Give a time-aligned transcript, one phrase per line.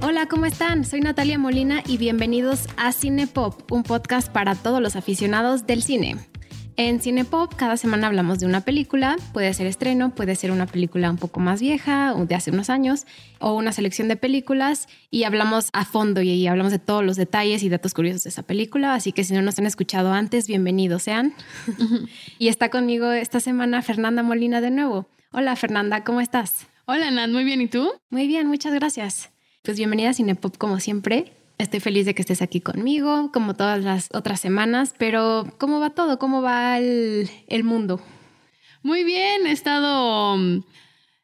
[0.00, 0.84] Hola, ¿cómo están?
[0.84, 6.16] Soy Natalia Molina y bienvenidos a Cinepop, un podcast para todos los aficionados del cine.
[6.76, 11.08] En Cinepop cada semana hablamos de una película, puede ser estreno, puede ser una película
[11.08, 13.06] un poco más vieja o de hace unos años,
[13.38, 17.62] o una selección de películas y hablamos a fondo y hablamos de todos los detalles
[17.62, 21.04] y datos curiosos de esa película, así que si no nos han escuchado antes, bienvenidos
[21.04, 21.32] sean.
[22.40, 25.06] y está conmigo esta semana Fernanda Molina de nuevo.
[25.30, 26.66] Hola Fernanda, ¿cómo estás?
[26.86, 27.92] Hola Nat, muy bien, ¿y tú?
[28.10, 29.30] Muy bien, muchas gracias.
[29.62, 31.32] Pues bienvenida a Cinepop como siempre.
[31.58, 35.90] Estoy feliz de que estés aquí conmigo, como todas las otras semanas, pero ¿cómo va
[35.90, 36.18] todo?
[36.18, 37.28] ¿Cómo va el,
[37.62, 38.00] mundo?
[38.82, 40.64] Muy bien, he estado mm,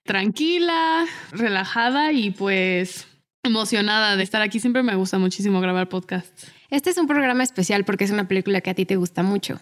[0.04, 3.08] tranquila, relajada y pues
[3.42, 4.60] emocionada de estar aquí.
[4.60, 6.46] Siempre me gusta muchísimo grabar podcasts.
[6.70, 9.60] Este es un programa especial porque es una película que a ti te gusta mucho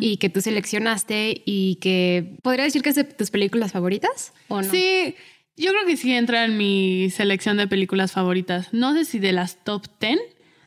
[0.00, 4.60] y que tú seleccionaste y que podría decir que es de tus películas favoritas o
[4.60, 4.70] no?
[4.70, 5.14] Sí,
[5.56, 8.72] yo creo que sí entra en mi selección de películas favoritas.
[8.72, 10.18] No sé si de las top 10,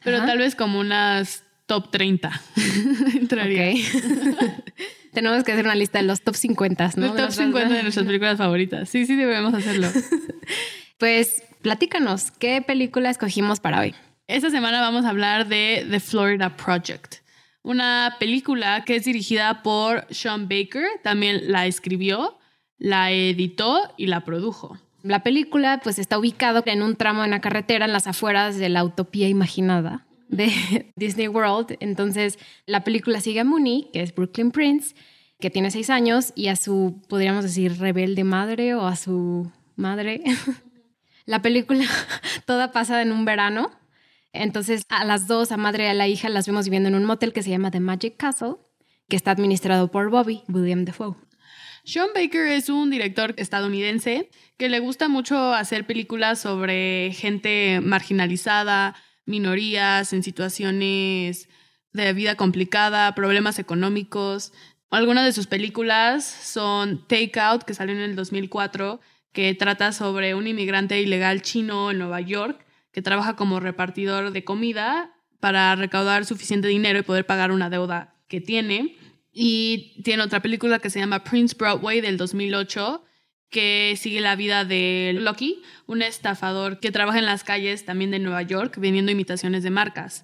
[0.04, 2.42] pero tal vez como unas top 30
[3.16, 3.74] entraría.
[5.14, 7.14] Tenemos que hacer una lista de los top 50, ¿no?
[7.14, 8.90] top 50 de nuestras películas favoritas.
[8.90, 9.88] Sí, sí, debemos hacerlo.
[10.98, 13.96] pues platícanos, ¿qué película escogimos para hoy?
[14.28, 17.16] Esta semana vamos a hablar de The Florida Project,
[17.62, 22.38] una película que es dirigida por Sean Baker, también la escribió
[22.78, 24.78] la editó y la produjo.
[25.04, 28.70] La película pues está ubicada en un tramo de una carretera en las afueras de
[28.70, 31.78] la utopía imaginada de Disney World.
[31.80, 34.96] Entonces la película sigue a Mooney, que es Brooklyn Prince,
[35.40, 40.24] que tiene seis años, y a su, podríamos decir, rebelde madre o a su madre.
[41.26, 41.86] la película
[42.46, 43.72] toda pasa en un verano.
[44.34, 47.06] Entonces a las dos, a madre y a la hija, las vemos viviendo en un
[47.06, 48.56] motel que se llama The Magic Castle,
[49.08, 51.16] que está administrado por Bobby, William Defoe.
[51.86, 58.96] Sean Baker es un director estadounidense que le gusta mucho hacer películas sobre gente marginalizada,
[59.28, 61.48] minorías en situaciones
[61.94, 64.52] de vida complicada, problemas económicos.
[64.90, 69.00] Algunas de sus películas son Take Out, que salió en el 2004,
[69.32, 74.44] que trata sobre un inmigrante ilegal chino en Nueva York que trabaja como repartidor de
[74.44, 78.98] comida para recaudar suficiente dinero y poder pagar una deuda que tiene.
[79.38, 83.04] Y tiene otra película que se llama Prince Broadway del 2008,
[83.50, 88.20] que sigue la vida de Lucky, un estafador que trabaja en las calles también de
[88.20, 90.24] Nueva York vendiendo imitaciones de marcas.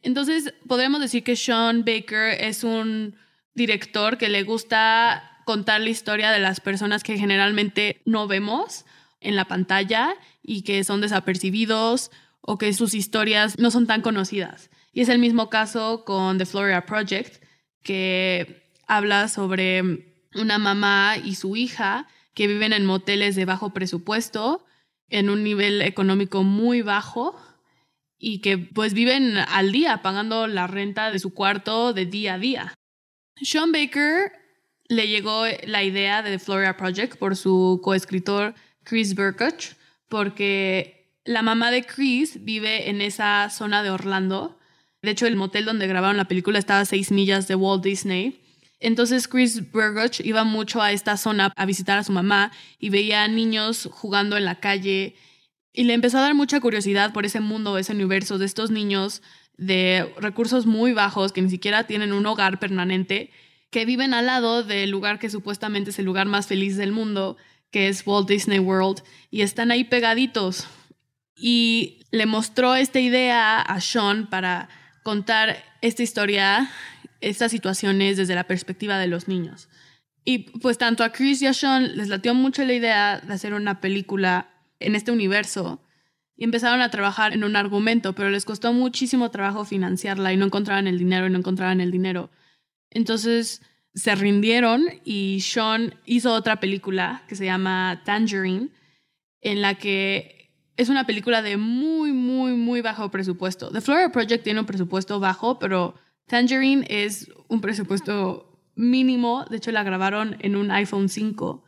[0.00, 3.16] Entonces, podríamos decir que Sean Baker es un
[3.54, 8.84] director que le gusta contar la historia de las personas que generalmente no vemos
[9.20, 14.70] en la pantalla y que son desapercibidos o que sus historias no son tan conocidas.
[14.92, 17.41] Y es el mismo caso con The Florida Project,
[17.82, 24.64] que habla sobre una mamá y su hija que viven en moteles de bajo presupuesto,
[25.08, 27.36] en un nivel económico muy bajo
[28.18, 32.38] y que pues viven al día pagando la renta de su cuarto de día a
[32.38, 32.74] día.
[33.42, 34.32] Sean Baker
[34.88, 38.54] le llegó la idea de The Florida Project por su coescritor
[38.84, 39.74] Chris Burkuch,
[40.08, 44.58] porque la mamá de Chris vive en esa zona de Orlando
[45.02, 48.40] de hecho, el motel donde grabaron la película estaba a seis millas de Walt Disney.
[48.78, 53.26] Entonces Chris Burgoch iba mucho a esta zona a visitar a su mamá y veía
[53.28, 55.14] niños jugando en la calle
[55.72, 59.22] y le empezó a dar mucha curiosidad por ese mundo, ese universo de estos niños
[59.56, 63.30] de recursos muy bajos que ni siquiera tienen un hogar permanente,
[63.70, 67.36] que viven al lado del lugar que supuestamente es el lugar más feliz del mundo,
[67.70, 70.66] que es Walt Disney World, y están ahí pegaditos.
[71.36, 74.68] Y le mostró esta idea a Sean para
[75.02, 76.70] contar esta historia,
[77.20, 79.68] estas situaciones desde la perspectiva de los niños.
[80.24, 83.54] Y pues tanto a Chris y a Sean les latió mucho la idea de hacer
[83.54, 85.80] una película en este universo
[86.36, 90.46] y empezaron a trabajar en un argumento, pero les costó muchísimo trabajo financiarla y no
[90.46, 92.30] encontraban el dinero y no encontraban el dinero.
[92.90, 93.62] Entonces
[93.94, 98.70] se rindieron y Sean hizo otra película que se llama Tangerine,
[99.40, 100.41] en la que
[100.76, 103.70] es una película de muy, muy, muy bajo presupuesto.
[103.70, 105.94] The Florida Project tiene un presupuesto bajo, pero
[106.26, 109.44] Tangerine es un presupuesto mínimo.
[109.50, 111.64] De hecho, la grabaron en un iPhone 5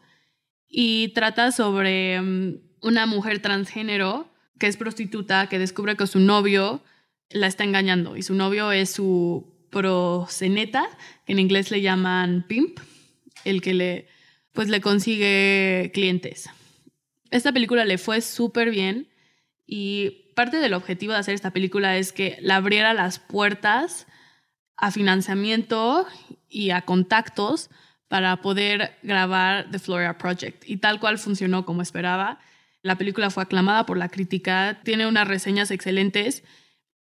[0.68, 4.28] y trata sobre mm, una mujer transgénero
[4.58, 6.82] que es prostituta, que descubre que su novio
[7.30, 10.86] la está engañando y su novio es su proseneta,
[11.26, 12.78] que en inglés le llaman pimp,
[13.44, 14.08] el que le,
[14.52, 16.48] pues, le consigue clientes.
[17.34, 19.08] Esta película le fue súper bien
[19.66, 24.06] y parte del objetivo de hacer esta película es que le abriera las puertas
[24.76, 26.06] a financiamiento
[26.48, 27.70] y a contactos
[28.06, 30.62] para poder grabar The Florida Project.
[30.64, 32.38] Y tal cual funcionó como esperaba.
[32.82, 36.44] La película fue aclamada por la crítica, tiene unas reseñas excelentes.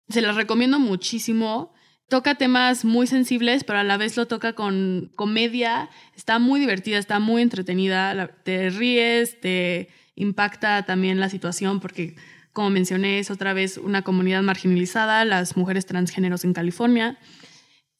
[0.09, 1.73] Se las recomiendo muchísimo.
[2.09, 5.89] Toca temas muy sensibles, pero a la vez lo toca con comedia.
[6.17, 8.27] Está muy divertida, está muy entretenida.
[8.43, 12.15] Te ríes, te impacta también la situación porque,
[12.51, 17.17] como mencioné, es otra vez una comunidad marginalizada, las mujeres transgéneros en California.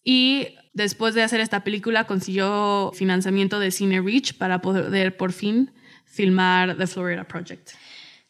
[0.03, 5.71] Y después de hacer esta película consiguió financiamiento de Cine Reach para poder por fin
[6.05, 7.71] filmar The Florida Project.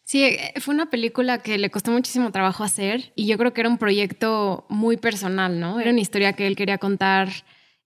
[0.08, 3.60] Sí, eh, fue una película que le costó muchísimo trabajo hacer y yo creo que
[3.60, 5.82] era un proyecto muy personal, ¿no?
[5.82, 7.30] Era una historia que él quería contar.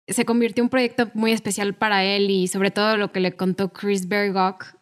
[0.07, 3.33] Se convirtió en un proyecto muy especial para él y sobre todo lo que le
[3.33, 4.77] contó Chris Bergok.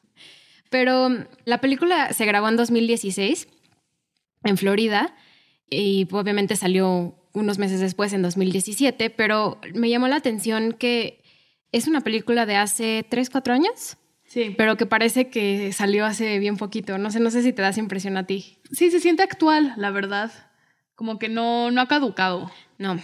[0.73, 3.47] Pero mm, la película se grabó en 2016
[4.43, 5.15] en Florida
[5.71, 11.23] y obviamente salió unos meses después, en 2017, pero me llamó la atención que
[11.71, 13.97] es una película de hace 3, 4 años.
[14.25, 14.55] Sí.
[14.57, 16.99] Pero que parece que salió hace bien poquito.
[16.99, 18.59] No sé, no sé si te das impresión a ti.
[18.71, 20.33] Sí, se siente actual, la verdad.
[20.95, 22.51] Como que no, no ha caducado.
[22.79, 22.99] No.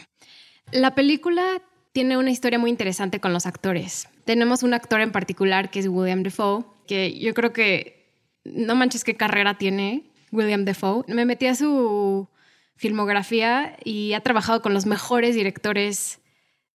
[0.72, 1.62] La película
[1.92, 4.08] tiene una historia muy interesante con los actores.
[4.24, 8.10] Tenemos un actor en particular que es William Defoe, que yo creo que
[8.44, 11.04] no manches qué carrera tiene William Defoe.
[11.06, 12.28] Me metí a su
[12.74, 16.20] filmografía y ha trabajado con los mejores directores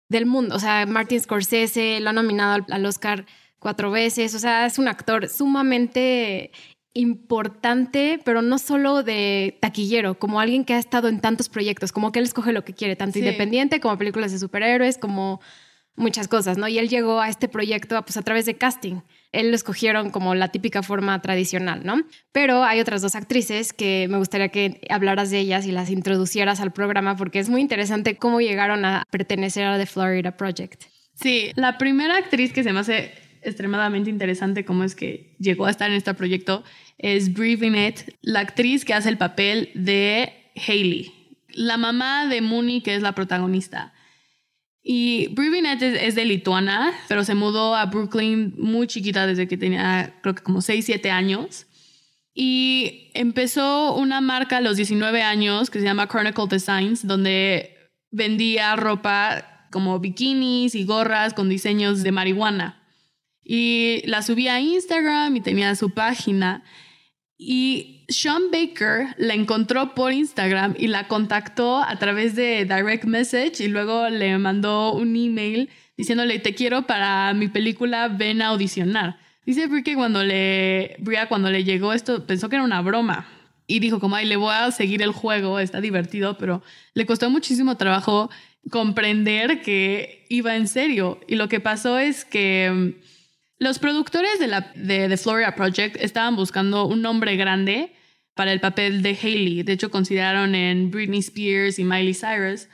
[0.08, 0.56] del mundo.
[0.56, 3.26] O sea, Martin Scorsese lo ha nominado al Oscar
[3.60, 6.52] cuatro veces, o sea, es un actor sumamente
[6.94, 12.12] importante, pero no solo de taquillero, como alguien que ha estado en tantos proyectos, como
[12.12, 15.42] que él escoge lo que quiere, tanto independiente como películas de superhéroes, como
[15.96, 16.68] muchas cosas, ¿no?
[16.68, 19.02] Y él llegó a este proyecto pues, a través de casting.
[19.34, 22.02] Él lo escogieron como la típica forma tradicional, ¿no?
[22.32, 26.62] Pero hay otras dos actrices que me gustaría que hablaras de ellas y las introducieras
[26.62, 30.84] al programa porque es muy interesante cómo llegaron a pertenecer a The Florida Project.
[31.16, 35.72] Sí, la primera actriz que se me hace extremadamente interesante cómo es que llegó a
[35.72, 36.64] estar en este proyecto
[36.98, 40.32] es Brie Vinette, la actriz que hace el papel de
[40.68, 41.12] Hailey,
[41.50, 43.94] la mamá de Mooney, que es la protagonista.
[44.84, 49.58] Y Brie Vinette es, de Lituania, pero se mudó a Brooklyn muy chiquita desde que
[49.58, 51.68] tenía, creo que como 6, 7 años.
[52.34, 57.78] Y empezó una marca a los 19 años que se llama Chronicle Designs, donde
[58.12, 62.84] vendía ropa como bikinis y gorras con diseños de marihuana.
[63.44, 66.64] Y la subí a Instagram y tenía su página.
[67.46, 73.62] Y Sean Baker la encontró por Instagram y la contactó a través de direct message
[73.62, 79.18] y luego le mandó un email diciéndole te quiero para mi película ven a audicionar.
[79.46, 83.28] Dice que cuando le Bria cuando le llegó esto pensó que era una broma
[83.68, 86.64] y dijo como ay le voy a seguir el juego, está divertido, pero
[86.94, 88.30] le costó muchísimo trabajo
[88.70, 92.96] comprender que iba en serio y lo que pasó es que
[93.64, 97.94] los productores de, la, de The Florida Project estaban buscando un nombre grande
[98.36, 99.64] para el papel de Hailey.
[99.64, 102.68] De hecho, consideraron en Britney Spears y Miley Cyrus.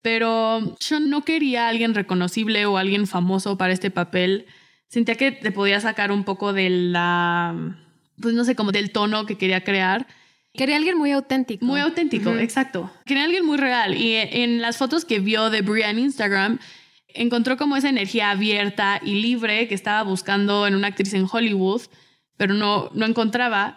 [0.00, 4.46] Pero yo no quería a alguien reconocible o alguien famoso para este papel.
[4.88, 7.76] Sentía que te podía sacar un poco de la,
[8.20, 10.06] pues no sé, como del tono que quería crear.
[10.54, 11.64] Quería alguien muy auténtico.
[11.64, 12.90] Muy auténtico, exacto.
[13.06, 13.96] Quería alguien muy real.
[13.96, 16.58] Y en las fotos que vio de Bria en Instagram,
[17.14, 21.82] encontró como esa energía abierta y libre que estaba buscando en una actriz en Hollywood,
[22.36, 23.76] pero no, no encontraba,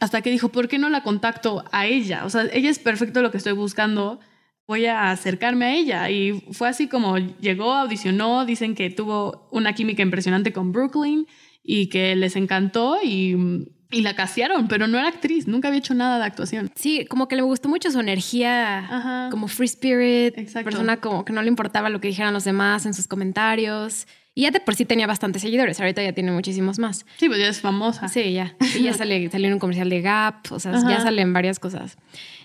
[0.00, 2.24] hasta que dijo, ¿por qué no la contacto a ella?
[2.24, 4.18] O sea, ella es perfecto lo que estoy buscando,
[4.66, 6.10] voy a acercarme a ella.
[6.10, 11.26] Y fue así como llegó, audicionó, dicen que tuvo una química impresionante con Brooklyn
[11.62, 15.94] y que les encantó y y la casearon, pero no era actriz, nunca había hecho
[15.94, 16.70] nada de actuación.
[16.74, 20.34] Sí, como que le gustó mucho su energía, como free spirit,
[20.64, 24.06] persona como que no le importaba lo que dijeran los demás en sus comentarios.
[24.34, 27.04] Y ya de por sí tenía bastantes seguidores, ahorita ya tiene muchísimos más.
[27.18, 28.08] Sí, pues ya es famosa.
[28.08, 28.56] Sí, ya.
[28.78, 31.98] Y ya sale, salió en un comercial de Gap, o sea, ya salen varias cosas.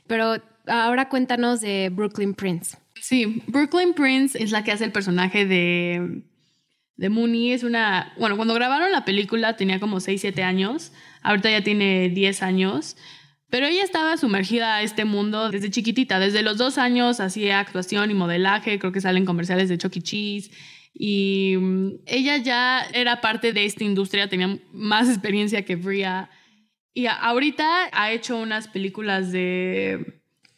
[0.05, 0.35] Pero
[0.67, 2.77] ahora cuéntanos de Brooklyn Prince.
[3.01, 6.23] Sí, Brooklyn Prince es la que hace el personaje de
[6.97, 11.49] de Mooney es una, bueno, cuando grabaron la película tenía como 6, 7 años, ahorita
[11.51, 12.97] ya tiene 10 años,
[13.49, 18.09] pero ella estaba sumergida a este mundo desde chiquitita, desde los dos años hacía actuación
[18.11, 20.01] y modelaje, creo que salen comerciales de Chucky e.
[20.01, 20.51] Cheese,
[20.93, 26.31] y mm, ella ya era parte de esta industria, tenía más experiencia que Bria,
[26.95, 30.15] y ahorita ha hecho unas películas de...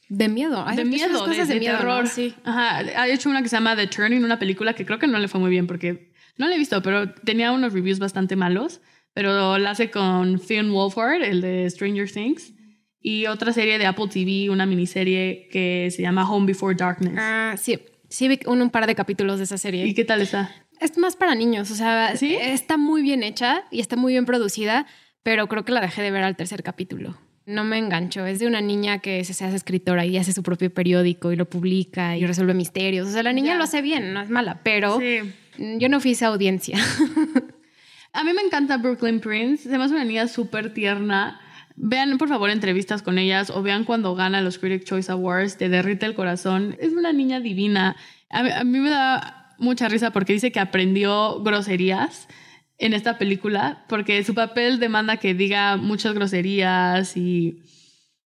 [0.07, 0.65] De miedo.
[0.73, 2.07] de miedo, de, de, terror.
[2.07, 2.33] Sí.
[2.43, 5.19] Ajá, ha hecho una que se llama The Turning, una película que creo que no
[5.19, 6.08] le fue muy bien porque
[6.39, 8.81] no la he visto, pero tenía unos reviews bastante malos.
[9.13, 12.53] Pero la hace con Finn Wolfhard, el de Stranger Things.
[13.01, 17.15] Y otra serie de Apple TV, una miniserie que se llama Home Before Darkness.
[17.17, 17.79] Ah, sí.
[18.09, 19.85] Sí, vi un, un par de capítulos de esa serie.
[19.85, 20.51] ¿Y qué tal está?
[20.79, 22.35] Es más para niños, o sea, ¿Sí?
[22.35, 24.85] está muy bien hecha y está muy bien producida,
[25.23, 27.17] pero creo que la dejé de ver al tercer capítulo.
[27.45, 28.25] No me engancho.
[28.25, 31.35] Es de una niña que se, se hace escritora y hace su propio periódico y
[31.35, 33.07] lo publica y resuelve misterios.
[33.07, 33.57] O sea, la niña Ya.
[33.57, 35.19] lo hace bien, no es mala, pero Sí.
[35.77, 36.77] Yo no fui esa audiencia.
[38.13, 39.69] A mí me encanta Brooklyn Prince.
[39.69, 41.39] Se me hace una niña súper tierna.
[41.75, 45.57] Vean, por favor, entrevistas con ellas o vean cuando gana los Critic Choice Awards.
[45.57, 46.75] Te derrite el corazón.
[46.79, 47.95] Es una niña divina.
[48.29, 52.27] A mí, a mí me da mucha risa porque dice que aprendió groserías
[52.77, 57.61] en esta película porque su papel demanda que diga muchas groserías y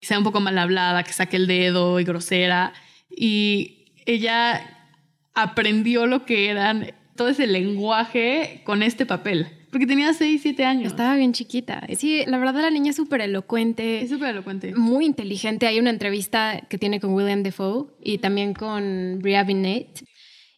[0.01, 2.73] sea un poco mal hablada, que saque el dedo y grosera.
[3.09, 4.89] Y ella
[5.33, 9.47] aprendió lo que eran todo ese lenguaje con este papel.
[9.71, 10.91] Porque tenía 6, 7 años.
[10.91, 11.81] Estaba bien chiquita.
[11.97, 14.01] Sí, la verdad la niña es súper elocuente.
[14.01, 14.75] Es súper elocuente.
[14.75, 15.65] muy inteligente.
[15.65, 20.05] Hay una entrevista que tiene con William Defoe y también con Bria Binet.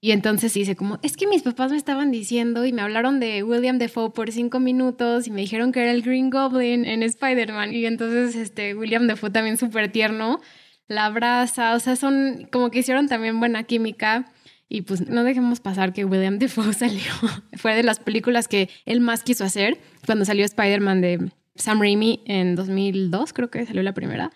[0.01, 3.41] Y entonces dice como, es que mis papás me estaban diciendo y me hablaron de
[3.41, 7.74] William Defoe por cinco minutos y me dijeron que era el Green Goblin en Spider-Man.
[7.74, 10.41] Y entonces este, William Defoe también súper tierno,
[10.88, 14.31] la abraza, o sea, son como que hicieron también buena química.
[14.67, 17.12] Y pues no dejemos pasar que William Defoe salió.
[17.53, 22.22] Fue de las películas que él más quiso hacer cuando salió Spider-Man de Sam Raimi
[22.25, 24.31] en 2002, creo que salió la primera.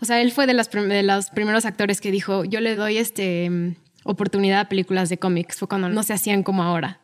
[0.00, 2.98] O sea, él fue de, las de los primeros actores que dijo, yo le doy
[2.98, 5.58] este, oportunidad a películas de cómics.
[5.58, 7.00] Fue cuando no se hacían como ahora.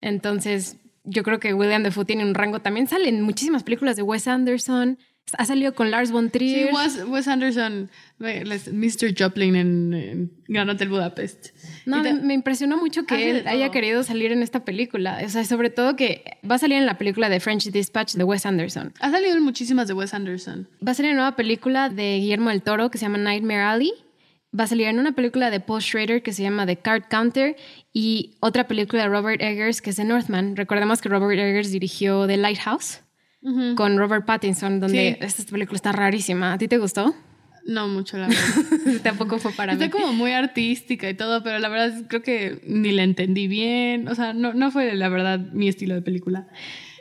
[0.00, 2.60] Entonces, yo creo que William Defoe tiene un rango.
[2.60, 4.98] También sale en muchísimas películas de Wes Anderson.
[5.38, 6.74] Ha salido con Lars von Sí, Trier.
[6.74, 9.14] Wes, Wes Anderson, Mr.
[9.16, 11.48] Joplin en, en Gran Hotel Budapest.
[11.86, 15.20] No, ta- me, impresionó mucho que Hace él haya querido salir en esta película.
[15.24, 18.24] O sea, sobre todo que va a salir en la película de French Dispatch de
[18.24, 18.92] Wes Anderson.
[19.00, 20.68] Ha salido en muchísimas de Wes Anderson.
[20.86, 23.62] Va a salir en una nueva película de Guillermo del Toro que se llama Nightmare
[23.62, 23.92] Alley.
[24.58, 27.54] Va a salir en una película de Paul Schrader que se llama The Card Counter
[27.92, 30.56] y otra película de Robert Eggers que es de Northman.
[30.56, 33.00] Recordemos que Robert Eggers dirigió The Lighthouse
[33.74, 35.24] Con Robert Pattinson, donde Sí.
[35.26, 36.52] esta película está rarísima.
[36.52, 37.14] ¿A ti te gustó?
[37.66, 39.00] No mucho, la verdad.
[39.02, 39.82] Tampoco fue para mí.
[39.82, 43.48] Está como muy artística y todo, pero la verdad es- creo que ni la entendí
[43.48, 44.08] bien.
[44.08, 46.48] O sea, no, no fue la verdad mi estilo de película.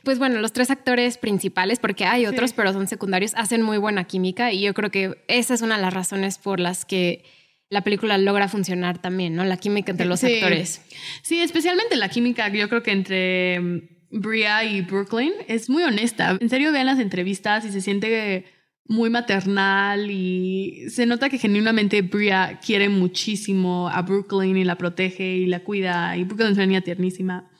[0.05, 2.55] Pues bueno, los tres actores principales, porque hay otros, Sí.
[2.57, 5.81] pero son secundarios, hacen muy buena química y yo creo que esa es una de
[5.81, 7.23] las razones por las que
[7.69, 9.43] la película logra funcionar también, ¿no?
[9.43, 10.35] La química entre los Sí.
[10.35, 10.81] actores.
[11.21, 13.81] Sí, especialmente la química, yo creo que entre mm,
[14.11, 16.37] Bria y Brooklyn es muy honesta.
[16.39, 18.45] En serio, vean las entrevistas y se siente
[18.89, 25.35] muy maternal y se nota que genuinamente Bria quiere muchísimo a Brooklyn y la protege
[25.35, 27.51] y la cuida y Brooklyn es una niña tiernísima.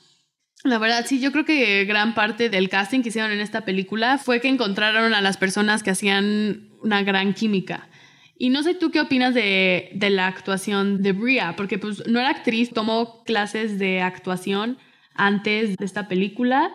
[0.63, 4.17] La verdad, sí, yo creo que gran parte del casting que hicieron en esta película
[4.17, 7.87] fue que encontraron a las personas que hacían una gran química.
[8.35, 12.19] Y no sé tú qué opinas de, de la actuación de Bria, porque pues no
[12.19, 14.79] era actriz, tomó clases de actuación
[15.19, 16.73] antes de esta película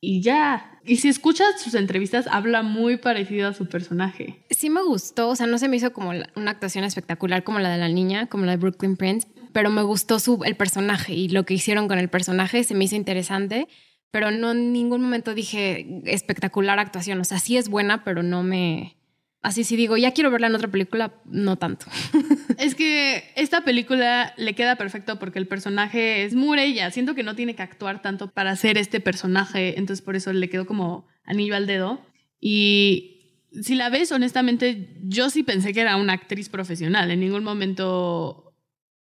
[0.00, 0.80] y ya.
[0.84, 4.44] Y si escuchas sus entrevistas, habla muy parecido a su personaje.
[4.50, 7.70] Sí me gustó, o sea, no se me hizo como una actuación espectacular como la
[7.70, 11.28] de la niña, como la de Brooklyn Prince, pero me gustó su, el personaje y
[11.28, 13.68] lo que hicieron con el personaje se me hizo interesante,
[14.10, 18.42] pero no en ningún momento dije espectacular actuación, o sea, sí es buena, pero no
[18.42, 18.96] me...
[19.42, 21.86] Así si digo, ya quiero verla en otra película, no tanto.
[22.58, 26.90] Es que esta película le queda perfecto porque el personaje es muy ella.
[26.92, 30.48] Siento que no tiene que actuar tanto para ser este personaje, entonces por eso le
[30.48, 32.00] quedó como anillo al dedo.
[32.40, 37.10] Y si la ves, honestamente, yo sí pensé que era una actriz profesional.
[37.10, 38.54] En ningún momento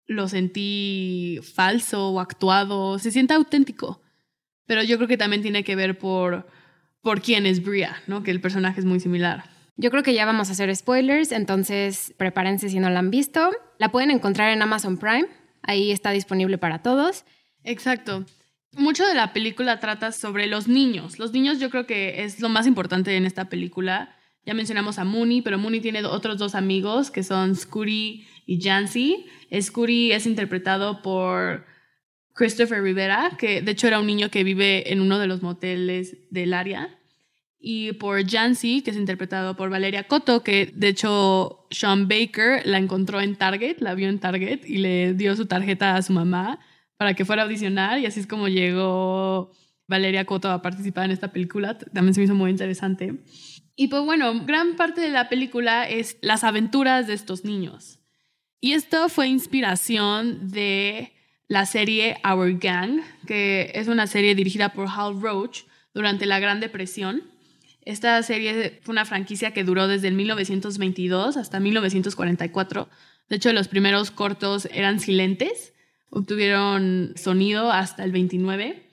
[0.06, 3.00] lo sentí falso o actuado.
[3.00, 4.04] Se siente auténtico.
[4.68, 6.48] Pero yo creo que también tiene que ver por,
[7.02, 8.22] por quién es Bria, ¿no?
[8.22, 9.57] Que el personaje es muy similar.
[9.78, 13.52] Yo creo que ya vamos a hacer spoilers, entonces prepárense si no la han visto.
[13.78, 15.28] La pueden encontrar en Amazon Prime,
[15.62, 17.26] ahí está disponible para todos.
[17.64, 18.26] Exacto.
[18.74, 21.20] Mucho de la película trata sobre los niños.
[21.20, 24.16] Los niños yo creo que es lo más importante en esta película.
[24.46, 29.26] Ya mencionamos a Mooney, pero Mooney tiene otros dos amigos que son Scooty y Jancy.
[29.62, 31.66] Scooty es interpretado por
[32.34, 36.18] Christopher Rivera, que de hecho era un niño que vive en uno de los moteles
[36.32, 36.98] del área.
[37.60, 42.78] Y por Jancy, que es interpretado por Valeria Cotto, que de hecho Sean Baker la
[42.78, 46.60] encontró en Target, la vio en Target y le dio su tarjeta a su mamá
[46.98, 49.52] para que fuera a audicionar y así es como llegó
[49.88, 51.78] Valeria Cotto a participar en esta película.
[51.78, 53.24] También se me hizo muy interesante.
[53.76, 58.00] Y pues bueno, gran parte de la película es las aventuras de estos niños.
[58.60, 61.14] Y esto fue inspiración de
[61.48, 65.62] la serie Our Gang, que es una serie dirigida por Hal Roach
[65.94, 67.24] durante la Gran Depresión.
[67.88, 72.90] Esta serie fue una franquicia que duró desde el 1922 hasta 1944,
[73.30, 75.74] De hecho, los primeros cortos eran silentes,
[76.10, 78.84] obtuvieron sonido hasta el 29.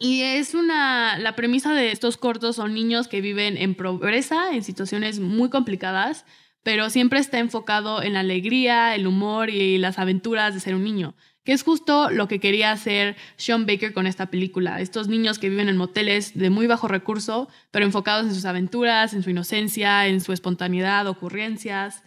[0.00, 4.64] Y es una, la premisa de estos cortos son niños que viven en pobreza, en
[4.64, 6.24] situaciones muy complicadas,
[6.64, 10.82] pero siempre está enfocado en la alegría, el humor y las aventuras de ser un
[10.82, 14.80] niño, que es justo lo que quería hacer Sean Baker con esta película.
[14.80, 19.14] Estos niños que viven en moteles de muy bajo recurso, pero enfocados en sus aventuras,
[19.14, 22.02] en su inocencia, en su espontaneidad, ocurrencias.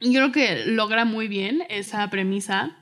[0.00, 2.76] Y yo creo que logra muy bien esa premisa.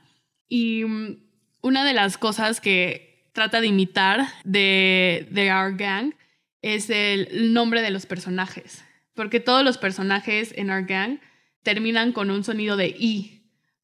[0.48, 1.16] Y mm,
[1.62, 6.14] una de las cosas que trata de imitar de, de Our Gang
[6.62, 8.86] es el nombre de los personajes
[9.16, 11.18] porque todos los personajes en Our Gang
[11.64, 13.35] terminan con un sonido de I.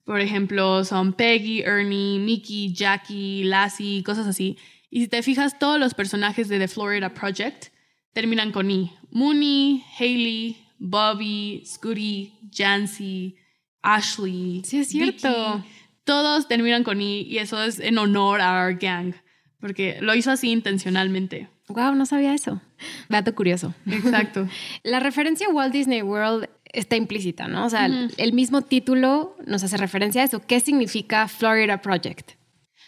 [0.05, 4.59] Por ejemplo, son Peggy, Ernie, Mickey, Jackie, Lassie, cosas así.
[4.91, 7.69] Y si te fijas, todos los personajes de The Florida Project
[8.13, 8.93] terminan con I.
[9.11, 13.37] Mooney, Haley, Bobby, Scooty, Jancy,
[13.83, 14.63] Ashley.
[14.65, 15.65] Sí, es cierto.
[16.05, 19.15] todos terminan con I y eso es en honor a Our Gang,
[19.61, 21.49] porque lo hizo así intencionalmente.
[21.69, 22.61] Wow, no sabía eso.
[23.09, 23.75] Dato curioso.
[23.87, 24.49] Exacto.
[24.83, 27.67] La referencia a Walt Disney World está implícita, ¿no?
[27.67, 30.41] O sea, el mismo título nos hace referencia a eso.
[30.41, 32.33] ¿Qué significa Florida Project?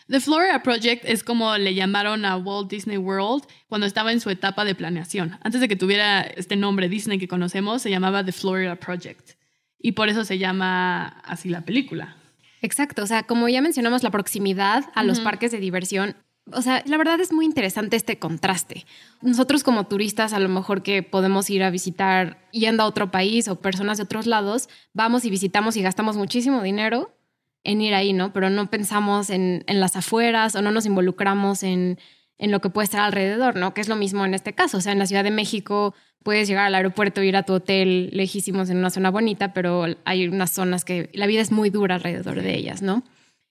[0.09, 4.29] The Florida Project es como le llamaron a Walt Disney World cuando estaba en su
[4.29, 5.39] etapa de planeación.
[5.43, 9.31] Antes de que tuviera este nombre Disney que conocemos, se llamaba The Florida Project.
[9.79, 12.17] Y por eso se llama así la película.
[12.61, 16.17] Exacto, o sea, como ya mencionamos, la proximidad a los parques de diversión
[16.53, 18.85] o sea, la verdad es muy interesante este contraste.
[19.23, 23.49] Nosotros como turistas, a lo mejor que podemos ir a visitar yendo a otro país
[23.49, 27.15] o personas de otros lados, vamos y visitamos y gastamos muchísimo dinero
[27.63, 28.33] en ir ahí, ¿no?
[28.35, 31.99] Pero no pensamos en, las afueras o no nos involucramos en,
[32.37, 33.73] en, lo que puede estar alrededor, ¿no?
[33.73, 34.77] Que es lo mismo en este caso.
[34.77, 38.11] O sea, en la Ciudad de México puedes llegar al aeropuerto, ir a tu hotel
[38.13, 41.95] lejísimos en una zona bonita, pero hay unas zonas que la vida es muy dura
[41.95, 43.03] alrededor de ellas, ¿no?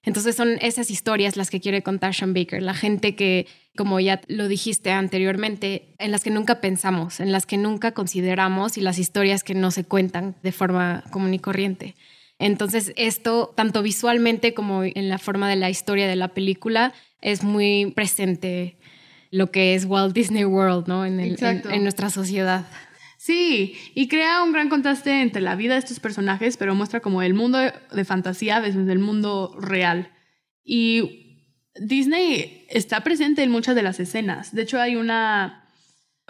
[0.03, 4.19] Entonces son esas historias las que quiere contar Sean Baker, la gente que, como ya
[4.27, 8.99] lo dijiste anteriormente, en las que nunca pensamos, en las que nunca consideramos y las
[8.99, 11.95] historias que no se cuentan de forma común y corriente.
[12.38, 17.43] Entonces esto, tanto visualmente como en la forma de la historia de la película, es
[17.43, 18.75] muy presente
[19.32, 21.06] lo que es Walt Disney World, ¿no?
[21.06, 22.65] En, en nuestra sociedad.
[23.25, 27.21] Sí, y crea un gran contraste entre la vida de estos personajes, pero muestra como
[27.21, 30.12] el mundo de fantasía desde el mundo real.
[30.62, 31.38] Y
[31.79, 34.53] Disney está presente en muchas de las escenas.
[34.53, 35.69] De hecho, hay una,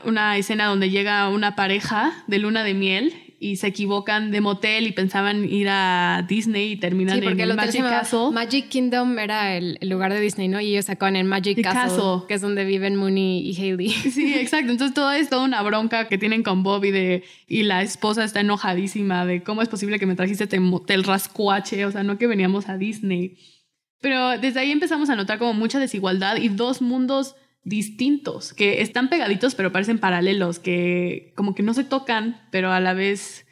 [0.05, 4.87] una escena donde llega una pareja de luna de miel y se equivocan de motel
[4.87, 8.31] y pensaban ir a Disney y terminan en el Magic Castle.
[8.31, 10.61] Magic Kingdom era el, lugar de Disney, ¿no?
[10.61, 13.89] Y ellos sacaban en Magic Castle, que es donde viven Mooney y Haley.
[14.13, 14.71] Sí, exacto.
[14.71, 18.39] Entonces todo es toda una bronca que tienen con Bobby de, y la esposa está
[18.39, 22.27] enojadísima de cómo es posible que me trajiste este motel rascuache, o sea, no que
[22.27, 23.37] veníamos a Disney.
[23.99, 29.09] Pero desde ahí empezamos a notar como mucha desigualdad y dos mundos distintos, que están
[29.09, 33.45] pegaditos pero parecen paralelos, que como que no se tocan, pero a la vez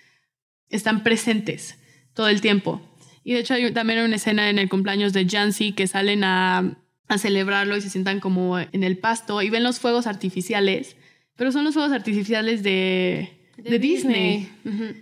[0.69, 1.79] están presentes
[2.13, 2.81] todo el tiempo.
[3.23, 6.77] Y de hecho hay también una escena en el cumpleaños de Jancy que salen a,
[7.17, 10.95] celebrarlo y se sientan como en el pasto y ven los fuegos artificiales,
[11.35, 14.49] pero son los fuegos artificiales de, Disney.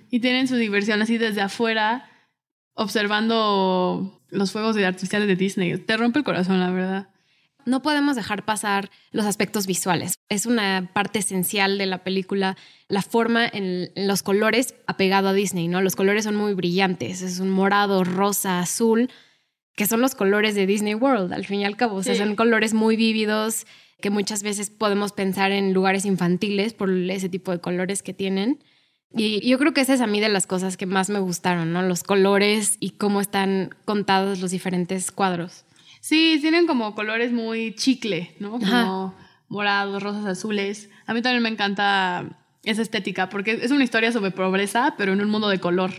[0.10, 2.10] Y tienen su diversión así desde afuera,
[2.74, 5.78] observando los fuegos artificiales de Disney.
[5.78, 7.10] Te rompe el corazón, la verdad
[7.66, 10.16] no podemos dejar pasar los aspectos visuales.
[10.30, 15.68] Es una parte esencial de la película, la forma en, los colores apegado a Disney,
[15.68, 15.82] ¿no?
[15.82, 19.10] Los colores son muy brillantes, es un morado, rosa, azul,
[19.76, 22.04] que son los colores de Disney World, al fin y al cabo.
[22.04, 23.66] son colores muy vívidos
[24.02, 28.60] que muchas veces podemos pensar en lugares infantiles por ese tipo de colores que tienen.
[29.16, 31.74] Y yo creo que esa es a mí de las cosas que más me gustaron,
[31.74, 31.82] ¿no?
[31.82, 35.66] Los colores y cómo están contados los diferentes cuadros.
[36.00, 38.52] Sí, tienen como colores muy chicle, ¿no?
[38.52, 39.16] Como
[39.48, 40.90] morados, rosas, azules.
[41.06, 45.22] A mí también me encanta esa estética porque es una historia sobre pobreza, pero en
[45.22, 45.92] un mundo de color.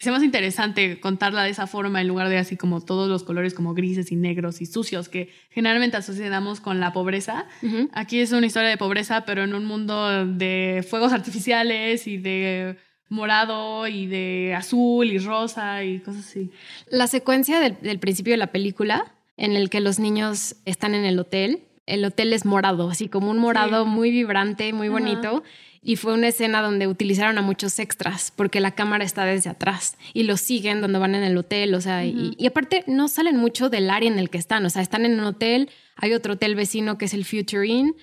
[0.00, 3.52] Es más interesante contarla de esa forma en lugar de así como todos los colores
[3.52, 7.46] como grises y negros y sucios que generalmente asociamos con la pobreza.
[7.92, 12.76] Aquí es una historia de pobreza, pero en un mundo de fuegos artificiales y de
[13.08, 16.52] morado y de azul y rosa y cosas así.
[16.90, 21.18] La secuencia del principio de la película en el que los niños están en el
[21.18, 21.60] hotel.
[21.86, 25.42] El hotel es morado, así como un morado muy vibrante, muy bonito.
[25.80, 29.96] Y fue una escena donde utilizaron a muchos extras porque la cámara está desde atrás
[30.12, 31.72] y los siguen donde van en el hotel.
[31.74, 34.66] O sea, y, aparte no salen mucho del área en el que están.
[34.66, 37.94] O sea, están en un hotel, hay otro hotel vecino que es el Future Inn,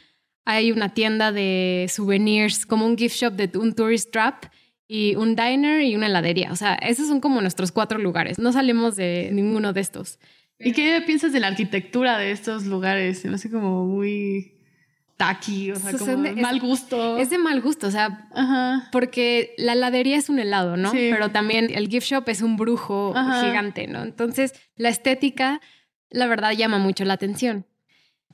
[0.45, 4.45] hay una tienda de souvenirs como un gift shop de un tourist trap
[4.88, 6.52] y un diner y una heladería.
[6.54, 8.39] O sea, esos son como nuestros cuatro lugares.
[8.39, 10.17] No salimos de ninguno de estos.
[10.60, 13.20] ¿Y qué piensas de la arquitectura de estos lugares?
[13.20, 14.56] Se me hace como muy
[15.18, 17.18] tacky, o sea, como de mal gusto.
[17.18, 18.30] Es de mal gusto, o sea,
[18.91, 20.91] porque la heladería es un helado, ¿no?
[20.91, 24.04] Pero también el gift shop es un brujo gigante, ¿no?
[24.04, 25.62] Entonces, la estética,
[26.10, 27.65] la verdad, llama mucho la atención.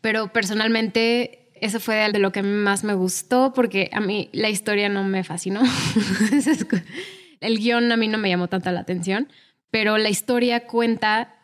[0.02, 4.90] Pero personalmente, eso fue de lo que más me gustó, porque a mí la historia
[4.90, 5.62] no me fascinó.
[7.40, 9.28] el guion a mí no me llamó tanta la atención,
[9.70, 11.36] pero la historia cuenta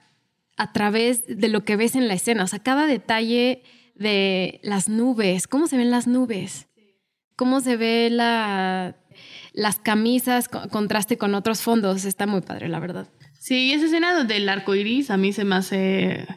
[0.58, 3.64] a través de lo que ves en la escena, o sea, cada detalle
[3.96, 6.68] de las nubes, cómo se ven las nubes,
[7.36, 8.98] cómo se ve la,
[9.54, 13.08] las camisas, contraste con otros fondos, está muy padre, la verdad.
[13.40, 16.28] Sí, esa escena del arco iris a mí se me hace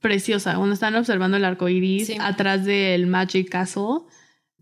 [0.00, 0.54] preciosa.
[0.54, 4.02] Cuando están observando el arco iris atrás del Magic Castle,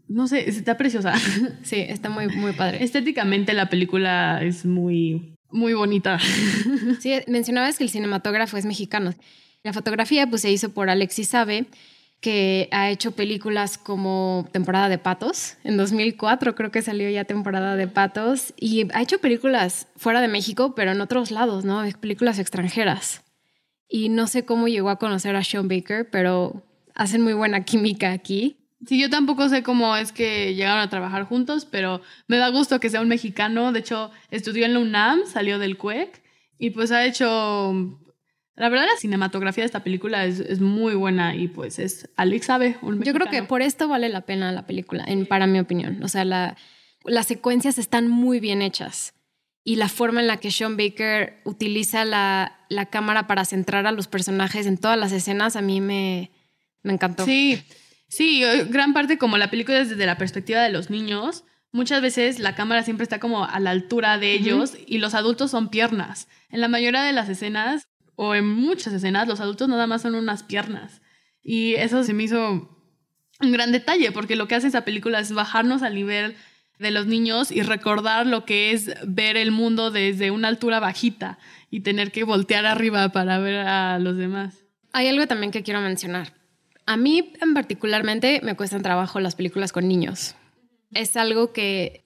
[0.08, 1.14] no sé, está preciosa.
[1.62, 2.82] Sí, está muy, muy padre.
[2.82, 6.18] Estéticamente la película es muy, muy bonita.
[7.00, 9.14] Sí, mencionabas que el cinematógrafo es mexicano.
[9.62, 11.66] La fotografía pues se hizo por Alexis Sabe
[12.20, 15.56] que ha hecho películas como Temporada de Patos.
[15.62, 18.54] En 2004 creo que salió ya Temporada de Patos.
[18.56, 21.82] Y ha hecho películas fuera de México, pero en otros lados, ¿no?
[22.00, 23.22] Películas extranjeras.
[23.88, 28.10] Y no sé cómo llegó a conocer a Sean Baker, pero hacen muy buena química
[28.12, 28.56] aquí.
[28.86, 32.78] Sí, yo tampoco sé cómo es que llegaron a trabajar juntos, pero me da gusto
[32.78, 33.72] que sea un mexicano.
[33.72, 36.22] De hecho, estudió en la UNAM, salió del CUEC
[36.58, 37.98] y pues ha hecho
[38.58, 42.76] la verdad, la cinematografía de esta película es, muy buena y pues es Alex sabe.
[42.82, 46.02] Un Yo creo que por esto vale la pena la película, en, para mi opinión.
[46.02, 46.56] O sea, la,
[47.04, 49.14] las secuencias están muy bien hechas
[49.62, 53.92] y la forma en la que Sean Baker utiliza la, la cámara para centrar a
[53.92, 56.32] los personajes en todas las escenas a mí me,
[56.82, 57.24] me encantó.
[57.24, 57.62] Sí,
[58.08, 61.44] sí, gran parte como la película es desde la perspectiva de los niños.
[61.70, 65.50] Muchas veces la cámara siempre está como a la altura de ellos y los adultos
[65.50, 66.28] son piernas.
[66.50, 70.14] En la mayoría de las escenas o en muchas escenas los adultos nada más son
[70.14, 71.02] unas piernas.
[71.42, 72.78] Y eso se me hizo
[73.40, 76.36] un gran detalle, porque lo que hace esa película es bajarnos al nivel
[76.78, 81.38] de los niños y recordar lo que es ver el mundo desde una altura bajita
[81.70, 84.64] y tener que voltear arriba para ver a los demás.
[84.92, 86.37] Hay algo también que quiero mencionar.
[86.88, 90.34] A mí en particularmente me cuestan trabajo las películas con niños.
[90.94, 92.02] Es algo que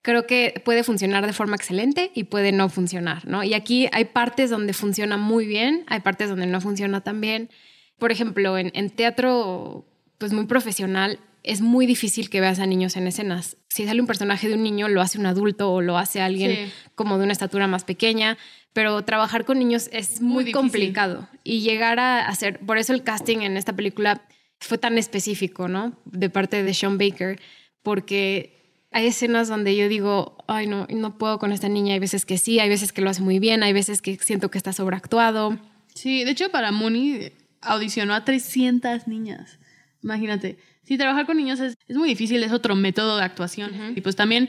[0.00, 3.44] creo que puede funcionar de forma excelente y puede no funcionar, ¿no?
[3.44, 7.50] Y aquí hay partes donde funciona muy bien, hay partes donde no funciona tan bien.
[7.98, 13.08] Por ejemplo, en, teatro, pues muy profesional, es muy difícil que veas a niños en
[13.08, 13.58] escenas.
[13.68, 16.72] Si sale un personaje de un niño, lo hace un adulto o lo hace alguien
[16.94, 18.38] como de una estatura más pequeña,
[18.72, 23.38] pero trabajar con niños es muy, complicado y llegar a hacer, por eso el casting
[23.38, 24.22] en esta película
[24.60, 25.96] fue tan específico, ¿no?
[26.04, 27.40] De parte de Sean Baker,
[27.82, 28.58] porque
[28.90, 31.94] hay escenas donde yo digo, ay, no, no puedo con esta niña.
[31.94, 34.50] Hay veces que sí, hay veces que lo hace muy bien, hay veces que siento
[34.50, 35.58] que está sobreactuado.
[35.94, 39.58] Sí, de hecho, para Mooney audicionó a 300 niñas.
[40.02, 40.58] Imagínate.
[40.84, 43.92] Sí, trabajar con niños es, muy difícil, es otro método de actuación.
[43.94, 44.48] Y pues también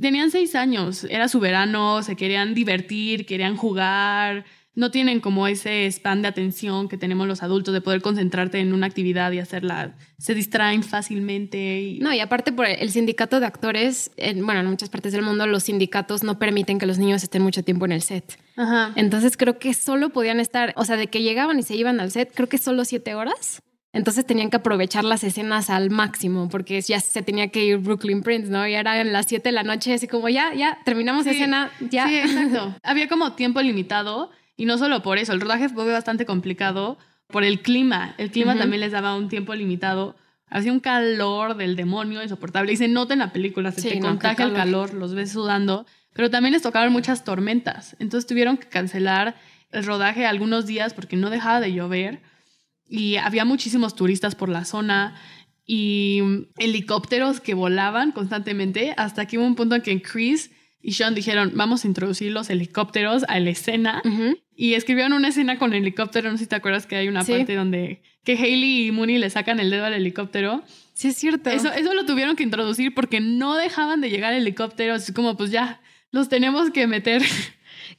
[0.00, 4.44] tenían seis años, era su verano, se querían divertir, querían jugar,
[4.78, 8.72] no tienen como ese span de atención que tenemos los adultos de poder concentrarte en
[8.72, 9.96] una actividad y hacerla.
[10.18, 11.98] Se distraen fácilmente.
[12.00, 15.48] No, y aparte por el sindicato de actores, en, bueno, en muchas partes del mundo
[15.48, 18.38] los sindicatos no permiten que los niños estén mucho tiempo en el set.
[18.56, 18.92] Ajá.
[18.94, 22.12] Entonces creo que solo podían estar, o sea, de que llegaban y se iban al
[22.12, 23.60] set, creo que solo siete horas.
[23.98, 28.22] Entonces tenían que aprovechar las escenas al máximo porque ya se tenía que ir Brooklyn
[28.22, 28.64] Prince, ¿no?
[28.64, 32.06] Y era en las 7 de la noche, así como ya, ya, terminamos escena, ya.
[32.06, 32.76] Sí, exacto.
[32.84, 37.42] Había como tiempo limitado y no solo por eso, el rodaje fue bastante complicado por
[37.42, 38.14] el clima.
[38.18, 40.14] El clima también les daba un tiempo limitado.
[40.48, 42.72] Hacía un calor del demonio insoportable.
[42.72, 45.86] Y se nota en la película, se te contagia el calor, los ves sudando.
[46.12, 47.96] Pero también les tocaron muchas tormentas.
[47.98, 49.34] Entonces tuvieron que cancelar
[49.72, 52.20] el rodaje algunos días porque no dejaba de llover.
[52.88, 55.14] Y había muchísimos turistas por la zona
[55.66, 56.22] y
[56.56, 61.52] helicópteros que volaban constantemente hasta que hubo un punto en que Chris y Sean dijeron,
[61.54, 64.02] vamos a introducir los helicópteros a la escena.
[64.56, 67.54] Y escribieron una escena con helicóptero, no sé si te acuerdas que hay una parte
[67.54, 70.62] donde que Hailey y Mooney le sacan el dedo al helicóptero.
[70.94, 71.50] Sí, es cierto.
[71.50, 75.02] Eso, eso lo tuvieron que introducir porque no dejaban de llegar helicópteros.
[75.02, 77.22] Así como, pues ya, los tenemos que meter.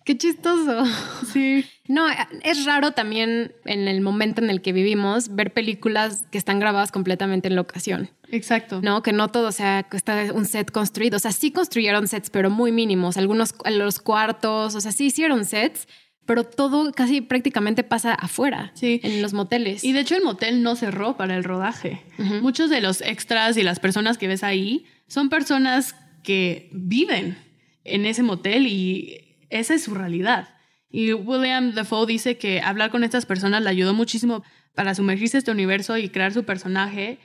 [0.10, 0.86] Qué chistoso.
[1.32, 1.64] Sí.
[1.88, 2.08] No,
[2.44, 6.92] es raro también en el momento en el que vivimos ver películas que están grabadas
[6.92, 8.10] completamente en locación.
[8.32, 8.82] Exacto.
[8.82, 11.18] No, que no todo sea está un set construido.
[11.18, 13.18] O sea, sí construyeron sets, pero muy mínimos.
[13.18, 15.88] Algunos los cuartos, o sea, sí hicieron sets,
[16.26, 19.00] pero todo casi prácticamente pasa afuera, sí.
[19.04, 19.84] en los moteles.
[19.84, 22.02] Y de hecho el motel no cerró para el rodaje.
[22.42, 27.38] Muchos de los extras y las personas que ves ahí son personas que viven
[27.84, 30.50] en ese motel y esa es su realidad.
[30.90, 35.40] Y William Dafoe dice que hablar con estas personas le ayudó muchísimo para sumergirse en
[35.40, 37.20] este universo y crear su personaje.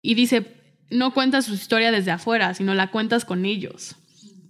[0.00, 0.46] Y dice,
[0.90, 3.96] no cuentas su historia desde afuera, sino la cuentas con ellos.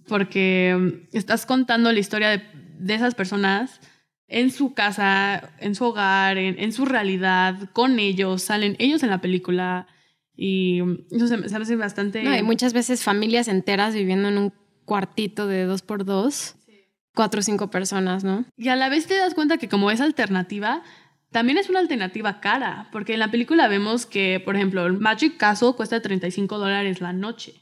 [0.07, 2.43] Porque mm, estás contando la historia
[2.77, 3.81] de, esas personas
[4.27, 9.21] en su casa, en su hogar, en, su realidad, con ellos, salen ellos en la
[9.21, 9.87] película.
[10.35, 12.21] Y mm, eso se me hace bastante...
[12.21, 14.53] No, hay muchas veces familias enteras viviendo en un
[14.85, 16.55] cuartito de dos por dos
[17.19, 18.45] cuatro o cinco personas, ¿no?
[18.55, 20.83] Y a la vez te das cuenta que como es alternativa,
[21.31, 25.35] también es una alternativa cara, porque en la película vemos que, por ejemplo, el Magic
[25.35, 27.55] Castle cuesta 35 dólares la noche.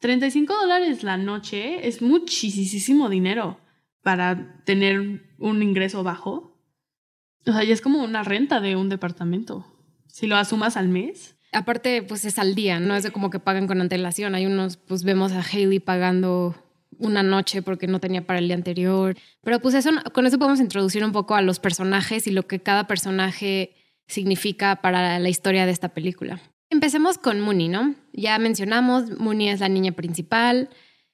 [0.00, 3.58] 35 dólares la noche es muchísimo dinero
[4.02, 6.60] para tener un ingreso bajo.
[7.46, 9.64] O sea, ya es como una renta de un departamento.
[10.08, 11.38] Si lo asumas al mes.
[11.52, 14.34] Aparte, pues es al día, no es de como que pagan con antelación.
[14.34, 16.54] Hay unos, pues vemos a Hailey pagando
[16.98, 19.16] una noche porque no tenía para el día anterior.
[19.42, 22.60] Pero pues eso, con eso podemos introducir un poco a los personajes y lo que
[22.60, 23.74] cada personaje
[24.06, 26.40] significa para la historia de esta película.
[26.70, 27.94] Empecemos con Mooney, ¿no?
[28.12, 30.68] Ya mencionamos, Mooney es la niña principal.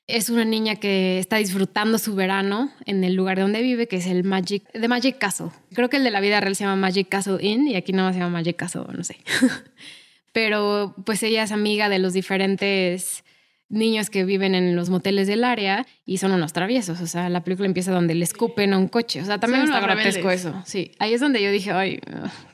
[0.07, 4.07] Es una niña que está disfrutando su verano en el lugar donde vive, que es
[4.07, 5.49] el Magic, de Magic Castle.
[5.73, 8.09] Creo que el de la vida real se llama Magic Castle Inn y aquí nada
[8.09, 9.17] más se llama Magic Castle, no sé.
[10.33, 13.25] Pero pues ella es amiga de los diferentes
[13.69, 17.01] niños que viven en los moteles del área y son unos traviesos.
[17.01, 19.21] O sea, la película empieza donde le escupen a un coche.
[19.21, 20.63] O sea, también está grotesco eso.
[20.65, 22.01] Sí, ahí es donde yo dije, ay,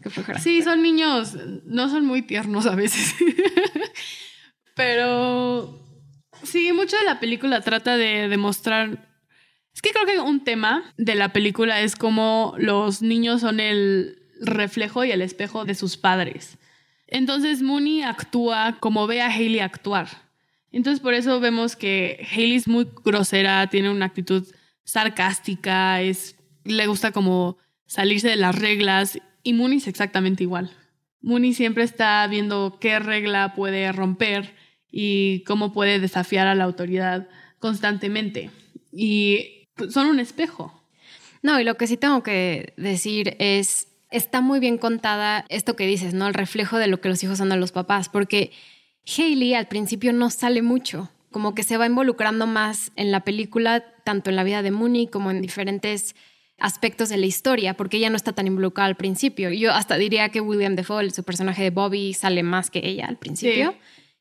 [0.02, 0.38] qué flojera.
[0.38, 3.14] Sí, son niños, no son muy tiernos a veces.
[4.74, 5.84] Pero
[6.42, 9.08] sí, mucho de la película trata de demostrar.
[9.74, 14.16] Es que creo que un tema de la película es como los niños son el
[14.40, 16.58] reflejo y el espejo de sus padres.
[17.06, 20.29] Entonces Mooney actúa como ve a Haley actuar.
[20.72, 24.46] Entonces por eso vemos que Hailey es muy grosera, tiene una actitud
[24.84, 25.98] sarcástica,
[26.64, 30.70] le gusta como salirse de las reglas y Mooney es exactamente igual.
[31.22, 34.54] Mooney siempre está viendo qué regla puede romper
[34.90, 37.28] y cómo puede desafiar a la autoridad
[37.58, 38.50] constantemente.
[38.92, 40.82] Y son un espejo.
[41.42, 45.86] No, y lo que sí tengo que decir es, está muy bien contada esto que
[45.86, 46.26] dices, ¿no?
[46.26, 48.50] El reflejo de lo que los hijos son de los papás, porque
[49.16, 53.84] Hailey al principio no sale mucho, como que se va involucrando más en la película,
[54.04, 56.14] tanto en la vida de Mooney como en diferentes
[56.58, 59.50] aspectos de la historia, porque ella no está tan involucrada al principio.
[59.50, 63.16] Yo hasta diría que William Defoe, su personaje de Bobby, sale más que ella al
[63.16, 63.74] principio.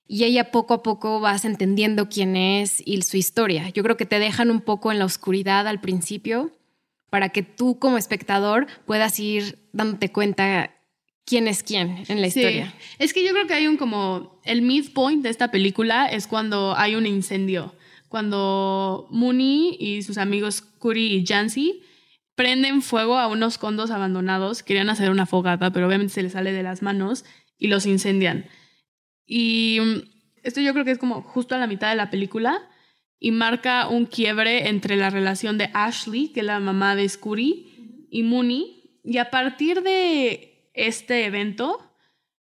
[0.08, 3.70] Y ella poco a poco vas entendiendo quién es y su historia.
[3.70, 6.52] Yo creo que te dejan un poco en la oscuridad al principio
[7.12, 10.72] para que tú como espectador puedas ir dándote cuenta
[11.30, 12.74] quién es quién en la historia.
[12.98, 16.76] Es que yo creo que hay un como el midpoint de esta película es cuando
[16.76, 17.76] hay un incendio,
[18.08, 21.84] cuando Mooney y sus amigos Curry y Jancy
[22.34, 26.52] prenden fuego a unos condos abandonados, querían hacer una fogata, pero obviamente se les sale
[26.52, 27.26] de las manos
[27.60, 28.48] y los incendian.
[29.28, 29.98] Y mm,
[30.44, 32.68] esto yo creo que es como justo a la mitad de la película
[33.20, 38.08] y marca un quiebre entre la relación de Ashley, que es la mamá de Scurry,
[38.10, 39.00] y Mooney.
[39.04, 40.49] Y a partir de
[40.88, 41.80] este evento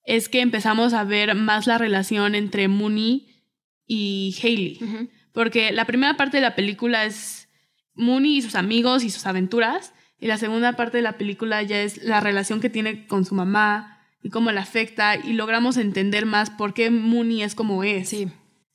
[0.04, 3.42] es que empezamos a ver más la relación entre Mooney
[3.86, 5.10] y Haley.
[5.32, 7.48] Porque la primera parte de la película es
[7.94, 9.92] Mooney y sus amigos y sus aventuras.
[10.18, 13.34] Y la segunda parte de la película ya es la relación que tiene con su
[13.34, 15.16] mamá y cómo la afecta.
[15.16, 18.08] Y logramos entender más por qué Mooney es como es.
[18.08, 18.28] Sí.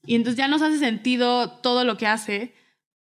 [0.06, 2.54] Y entonces ya nos hace sentido todo lo que hace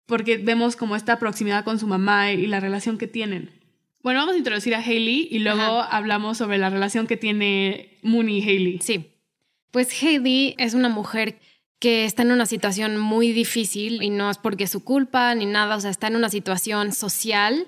[0.06, 3.61] porque vemos como esta proximidad con su mamá y la relación que tienen.
[4.04, 8.40] Bueno, vamos a introducir a Hailey y luego hablamos sobre la relación que tiene Mooney
[8.40, 8.80] y Hailey.
[8.82, 9.12] Sí.
[9.70, 11.40] Pues Hailey es una mujer
[11.80, 15.46] que está en una situación muy difícil y no es porque es su culpa ni
[15.46, 17.68] nada, o sea, está en una situación social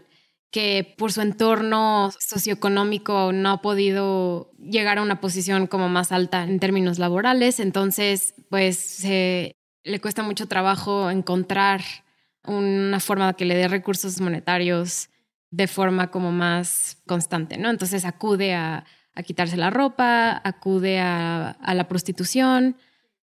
[0.52, 6.44] que por su entorno socioeconómico no ha podido llegar a una posición como más alta
[6.44, 11.82] en términos laborales, entonces pues le cuesta mucho trabajo encontrar
[12.46, 15.10] una forma que le dé recursos monetarios
[15.54, 17.70] de forma como más constante, ¿no?
[17.70, 18.86] Entonces acude a,
[19.24, 22.76] quitarse la ropa, acude a, la prostitución,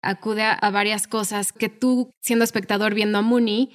[0.02, 3.70] acude a, varias cosas que tú, siendo espectador viendo a Mooney,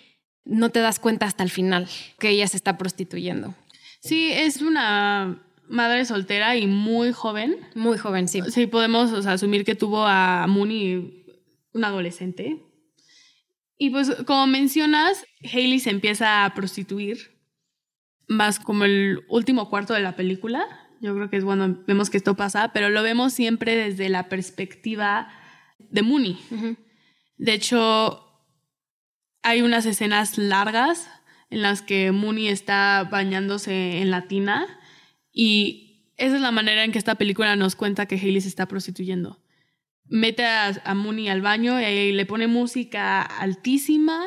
[0.45, 1.89] no te das cuenta hasta el final
[2.19, 3.55] que ella se está prostituyendo.
[4.01, 7.57] Sí, es una madre soltera y muy joven.
[7.73, 8.41] Muy joven, sí.
[8.49, 11.25] Sí, podemos asumir que tuvo a Mooney
[11.73, 12.61] un adolescente.
[13.79, 17.33] Y pues como mencionas, Hailey se empieza a prostituir
[18.27, 20.65] más como el último cuarto de la película.
[21.01, 24.29] Yo creo que es bueno, vemos que esto pasa, pero lo vemos siempre desde la
[24.29, 25.27] perspectiva
[25.77, 26.39] de Mooney.
[27.38, 28.25] De hecho,
[29.41, 31.09] hay unas escenas largas
[31.49, 34.65] en las que Mooney está bañándose en la tina
[35.31, 35.83] y
[36.17, 39.41] esa es la manera en que esta película nos cuenta que Hailey se está prostituyendo.
[40.05, 44.23] Mete a, Mooney al baño y ahí le pone música altísima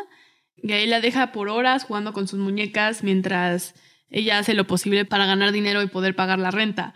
[0.66, 3.74] y ahí la deja por horas jugando con sus muñecas mientras
[4.11, 6.94] ella hace lo posible para ganar dinero y poder pagar la renta.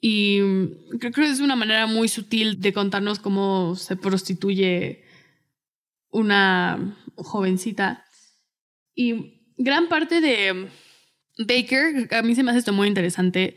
[0.00, 0.38] Y
[1.00, 5.04] creo que es una manera muy sutil de contarnos cómo se prostituye
[6.10, 8.04] una jovencita.
[8.94, 10.68] Y gran parte de
[11.38, 13.56] Baker, a mí se me hace esto muy interesante,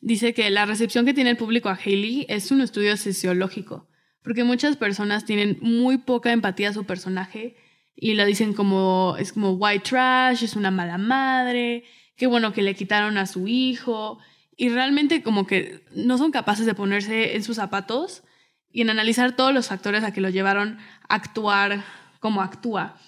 [0.00, 3.88] dice que la recepción que tiene el público a Haley es un estudio sociológico,
[4.22, 7.56] porque muchas personas tienen muy poca empatía a su personaje
[7.96, 11.84] y la dicen como es como white trash, es una mala madre,
[12.16, 14.18] qué bueno que le quitaron a su hijo
[14.56, 18.22] y realmente como que no son capaces de ponerse en sus zapatos
[18.70, 20.78] y en analizar todos los factores a que lo llevaron
[21.08, 21.82] a actuar
[22.20, 22.98] como actúa.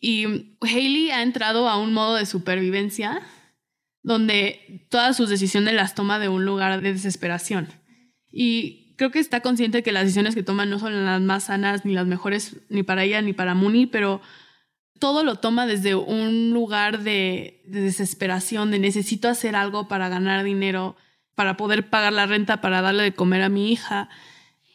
[0.00, 3.22] Y Haley ha entrado a un modo de supervivencia
[4.02, 7.68] donde todas sus decisiones las toma de un lugar de desesperación.
[8.30, 11.46] Y creo que está consciente de que las decisiones que toma no son las más
[11.46, 14.20] sanas ni las mejores ni para ella ni para Mooney, pero
[15.00, 20.44] todo lo toma desde un lugar de, de desesperación, de necesito hacer algo para ganar
[20.44, 20.94] dinero,
[21.34, 24.08] para poder pagar la renta, para darle de comer a mi hija.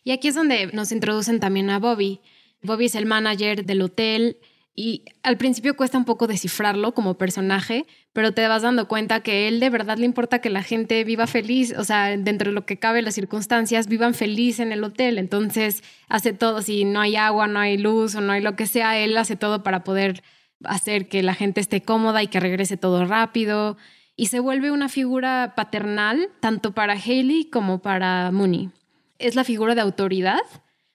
[0.03, 2.19] Y aquí es donde nos introducen también a Bobby.
[2.61, 4.39] Bobby es el manager del hotel
[4.79, 9.47] y al principio cuesta un poco descifrarlo como personaje, pero te vas dando cuenta que
[9.47, 12.67] él de verdad le importa que la gente viva feliz, o sea, dentro de lo
[12.67, 15.17] que cabe las circunstancias, vivan feliz en el hotel.
[15.17, 18.67] Entonces hace todo, si no hay agua, no hay luz o no hay lo que
[18.67, 20.21] sea, él hace todo para poder
[20.63, 23.77] hacer que la gente esté cómoda y que regrese todo rápido.
[24.15, 28.69] Y se vuelve una figura paternal tanto para Haley como para Mooney.
[29.17, 30.43] Es la figura de autoridad,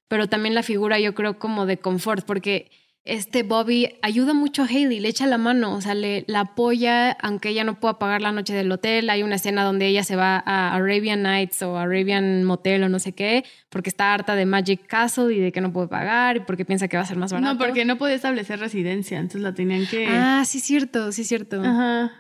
[0.06, 2.70] pero también la figura yo creo como de confort, porque
[3.04, 7.10] este Bobby ayuda mucho a Hailey, le echa la mano, o sea, le la apoya,
[7.10, 9.10] aunque ella no pueda pagar la noche del hotel.
[9.10, 13.00] Hay una escena donde ella se va a Arabian Nights o Arabian Motel o no
[13.00, 16.40] sé qué, porque está harta de Magic Castle y de que no puede pagar y
[16.40, 17.52] porque piensa que va a ser más barato.
[17.52, 20.06] No, porque no podía establecer residencia, entonces la tenían que.
[20.08, 21.60] Ah, sí, cierto, sí, cierto.
[21.60, 22.12] Ajá.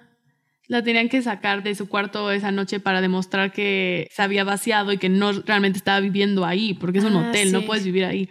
[0.66, 4.92] La tenían que sacar de su cuarto esa noche para demostrar que se había vaciado
[4.92, 8.04] y que no realmente estaba viviendo ahí, porque es un ah, hotel, no puedes vivir
[8.04, 8.28] ahí.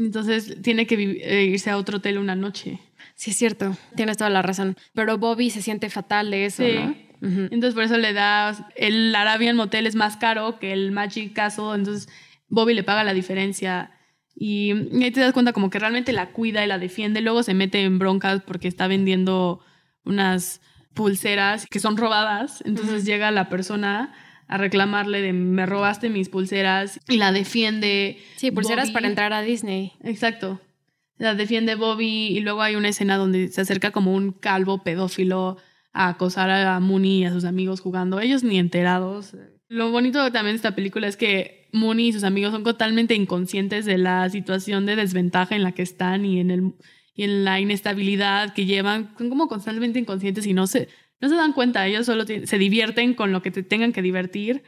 [0.00, 2.80] Entonces tiene que eh, irse a otro hotel una noche.
[3.16, 4.74] Sí, es cierto, tienes toda la razón.
[4.94, 6.96] Pero Bobby se siente fatal de eso, ¿no?
[7.22, 11.74] Entonces por eso le da, el Arabian Motel es más caro que el Magic Castle,
[11.74, 12.08] entonces
[12.48, 13.90] Bobby le paga la diferencia.
[14.34, 17.52] Y, ahí te das cuenta como que realmente la cuida y la defiende, luego se
[17.52, 19.60] mete en broncas porque está vendiendo
[20.06, 20.62] unas
[20.94, 24.14] pulseras que son robadas, entonces llega la persona
[24.50, 28.18] a reclamarle de me robaste mis pulseras y la defiende.
[28.34, 29.92] Sí, pulseras para entrar a Disney.
[30.02, 30.60] Exacto.
[31.18, 35.56] La defiende Bobby y luego hay una escena donde se acerca como un calvo pedófilo
[35.92, 39.36] a acosar a Mooney y a sus amigos jugando, ellos ni enterados.
[39.68, 43.84] Lo bonito también de esta película es que Mooney y sus amigos son totalmente inconscientes
[43.84, 46.72] de la situación de desventaja en la que están y en, el,
[47.14, 50.88] y en la inestabilidad que llevan, son como constantemente inconscientes y no se,
[51.20, 54.62] no se dan cuenta, ellos solo se divierten con lo que te tengan que divertir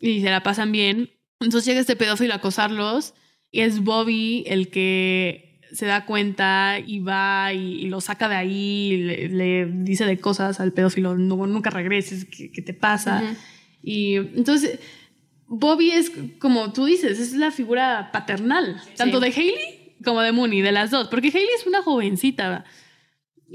[0.00, 1.10] y se la pasan bien.
[1.40, 3.14] Entonces llega este pedófilo a acosarlos
[3.50, 8.92] y es Bobby el que se da cuenta y va y, lo saca de ahí,
[8.92, 13.34] y le, dice de cosas al pedófilo, no, nunca regreses, ¿qué, te pasa?
[13.82, 14.78] Y entonces
[15.46, 20.62] Bobby es, como tú dices, es la figura paternal, tanto de Hailey como de Mooney,
[20.62, 22.64] de las dos, porque Hailey es una jovencita.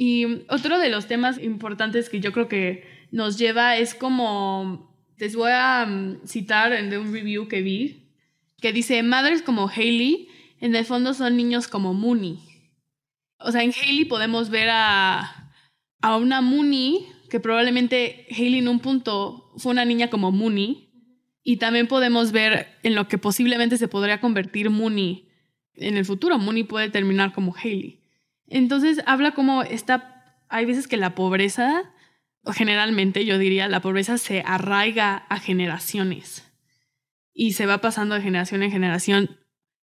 [0.01, 5.35] Y otro de los temas importantes que yo creo que nos lleva es como, les
[5.35, 8.07] voy a mm, citar de un review que vi,
[8.61, 10.29] que dice, madres como Hailey,
[10.61, 12.39] en el fondo son niños como Mooney.
[13.39, 15.51] O sea, en Hailey podemos ver a,
[16.01, 20.93] a una Mooney, que probablemente Hailey en un punto fue una niña como Mooney,
[21.43, 25.27] y también podemos ver en lo que posiblemente se podría convertir Mooney
[25.75, 26.37] en el futuro.
[26.37, 27.98] Mooney puede terminar como Hailey.
[28.49, 31.83] Entonces habla como esta, hay veces que la pobreza,
[32.53, 36.43] generalmente yo diría, la pobreza se arraiga a generaciones
[37.33, 39.37] y se va pasando de generación en generación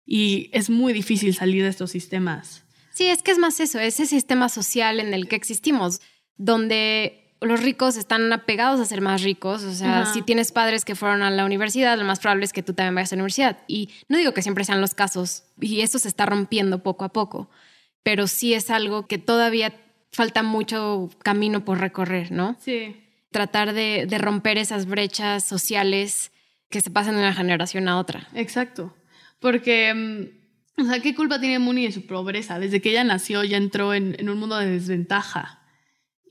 [0.04, 2.64] y es muy difícil salir de estos sistemas.
[2.94, 6.00] Sí, es que es más eso, ese sistema social en el que existimos,
[6.36, 9.62] donde los ricos están apegados a ser más ricos.
[9.62, 12.64] O sea, si tienes padres que fueron a la universidad, lo más probable es que
[12.64, 13.58] tú también vayas a la universidad.
[13.68, 17.12] Y no digo que siempre sean los casos, y eso se está rompiendo poco a
[17.12, 17.48] poco
[18.02, 19.74] pero sí es algo que todavía
[20.12, 22.56] falta mucho camino por recorrer, ¿no?
[22.60, 22.96] Sí.
[23.30, 26.32] Tratar de, romper esas brechas sociales
[26.70, 28.28] que se pasan de una generación a otra.
[28.34, 28.94] Exacto.
[29.40, 32.58] Porque mm, O sea, ¿qué culpa tiene Mooney de su pobreza?
[32.58, 35.62] Desde que ella nació ya entró en, en un mundo de desventaja.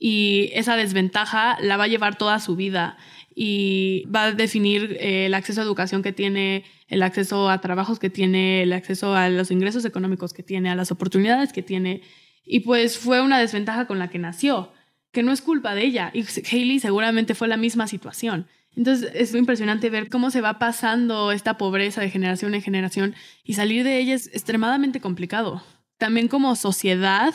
[0.00, 2.96] Y esa desventaja la va a llevar toda su vida
[3.40, 8.00] y va a definir eh, el acceso a educación que tiene, el acceso a trabajos
[8.00, 12.02] que tiene, el acceso a los ingresos económicos que tiene, a las oportunidades que tiene.
[12.44, 14.72] Y pues fue una desventaja con la que nació,
[15.12, 16.10] que no es culpa de ella.
[16.12, 18.48] Y Hailey seguramente fue la misma situación.
[18.74, 23.14] Entonces es impresionante ver cómo se va pasando esta pobreza de generación en generación
[23.44, 25.62] y salir de ella es extremadamente complicado.
[25.96, 27.32] También como sociedad,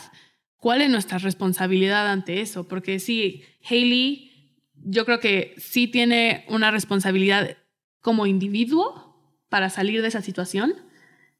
[0.57, 2.67] ¿cuál es nuestra responsabilidad ante eso?
[2.67, 4.32] Porque sí, Hailey,
[4.85, 7.57] yo creo que sí tiene una responsabilidad
[8.01, 9.17] como individuo
[9.49, 10.73] para salir de esa situación.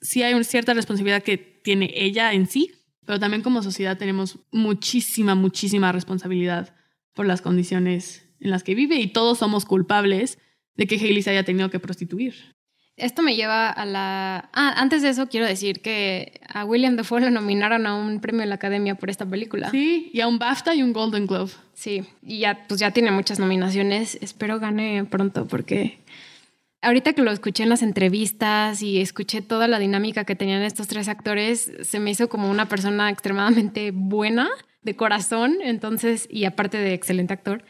[0.01, 2.71] Sí hay una cierta responsabilidad que tiene ella en sí,
[3.05, 6.75] pero también como sociedad tenemos muchísima, muchísima responsabilidad
[7.13, 10.37] por las condiciones en las que vive y todos somos culpables
[10.75, 12.52] de que Hailey se haya tenido que prostituir.
[12.95, 14.49] Esto me lleva a la...
[14.53, 18.41] Ah, antes de eso quiero decir que a William Dafoe lo nominaron a un premio
[18.41, 19.71] de la Academia por esta película.
[19.71, 21.51] Sí, y a un BAFTA y un Golden Globe.
[21.73, 24.19] Sí, y ya, pues ya tiene muchas nominaciones.
[24.21, 25.99] Espero gane pronto porque
[26.83, 30.87] ahorita que lo escuché en las entrevistas y escuché toda la dinámica que tenían estos
[30.87, 34.49] tres actores, se me hizo como una persona extremadamente buena,
[34.83, 37.63] de corazón, entonces, y aparte de excelente actor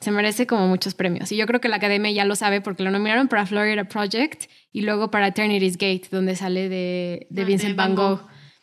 [0.00, 1.32] se merece como muchos premios.
[1.32, 4.44] Y yo creo que la academia ya lo sabe porque lo nominaron para Florida Project
[4.72, 8.20] y luego para Eternity's Gate, donde sale de, de ah, Vincent Van Gogh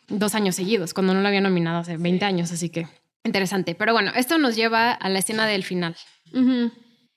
[0.08, 2.86] dos años seguidos, cuando no lo había nominado hace 20 años, así que
[3.24, 3.74] interesante.
[3.74, 5.96] Pero bueno, esto nos lleva a la escena del final.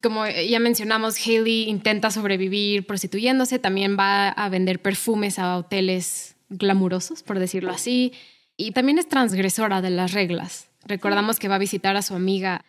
[0.02, 7.24] Como ya mencionamos, Haley intenta sobrevivir prostituyéndose, también va a vender perfumes a hoteles glamurosos,
[7.24, 8.14] por decirlo así,
[8.58, 10.70] y también es transgresora de las reglas.
[10.86, 12.64] Recordamos que va a visitar a su amiga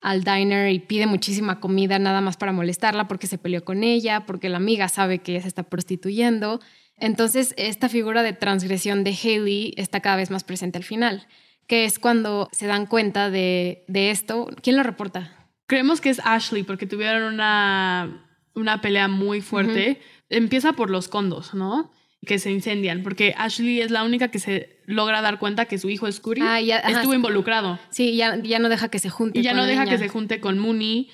[0.00, 4.24] al diner y pide muchísima comida nada más para molestarla porque se peleó con ella,
[4.26, 6.60] porque la amiga sabe que ella se está prostituyendo.
[6.96, 11.26] Entonces, esta figura de transgresión de Haley está cada vez más presente al final,
[11.66, 14.48] que es cuando se dan cuenta de, esto.
[14.62, 15.48] ¿Quién lo reporta?
[15.66, 20.00] Creemos que es Ashley porque tuvieron una, una pelea muy fuerte.
[20.28, 21.92] Empieza por los condos, ¿no?
[22.26, 25.88] Que se incendian, porque Ashley es la única que se logra dar cuenta que su
[25.88, 27.78] hijo Scurry ah, estuvo involucrado.
[27.90, 29.38] Sí, ya, ya no deja que se junte.
[29.38, 31.08] Y ya no deja que se junte con Mooney.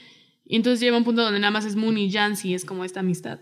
[0.44, 3.00] Y entonces llega un punto donde nada más es Mooney y Jancy, es como esta
[3.00, 3.40] amistad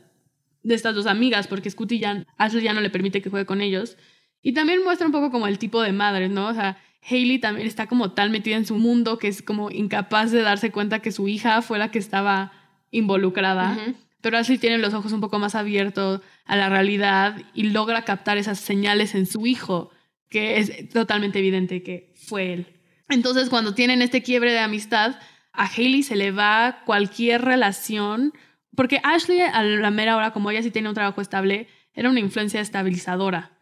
[0.64, 3.60] de estas dos amigas, porque Scooty ya, Ashley ya no le permite que juegue con
[3.60, 3.96] ellos.
[4.42, 6.48] Y también muestra un poco como el tipo de madre, ¿no?
[6.48, 10.32] O sea, Hailey también está como tal metida en su mundo que es como incapaz
[10.32, 12.52] de darse cuenta que su hija fue la que estaba
[12.90, 13.76] involucrada
[14.24, 18.38] pero Ashley tiene los ojos un poco más abiertos a la realidad y logra captar
[18.38, 19.90] esas señales en su hijo,
[20.30, 22.66] que es totalmente evidente que fue él.
[23.10, 25.16] Entonces, cuando tienen este quiebre de amistad,
[25.52, 28.32] a Hailey se le va cualquier relación,
[28.74, 32.20] porque Ashley a la mera hora, como ella sí tiene un trabajo estable, era una
[32.20, 33.58] influencia estabilizadora.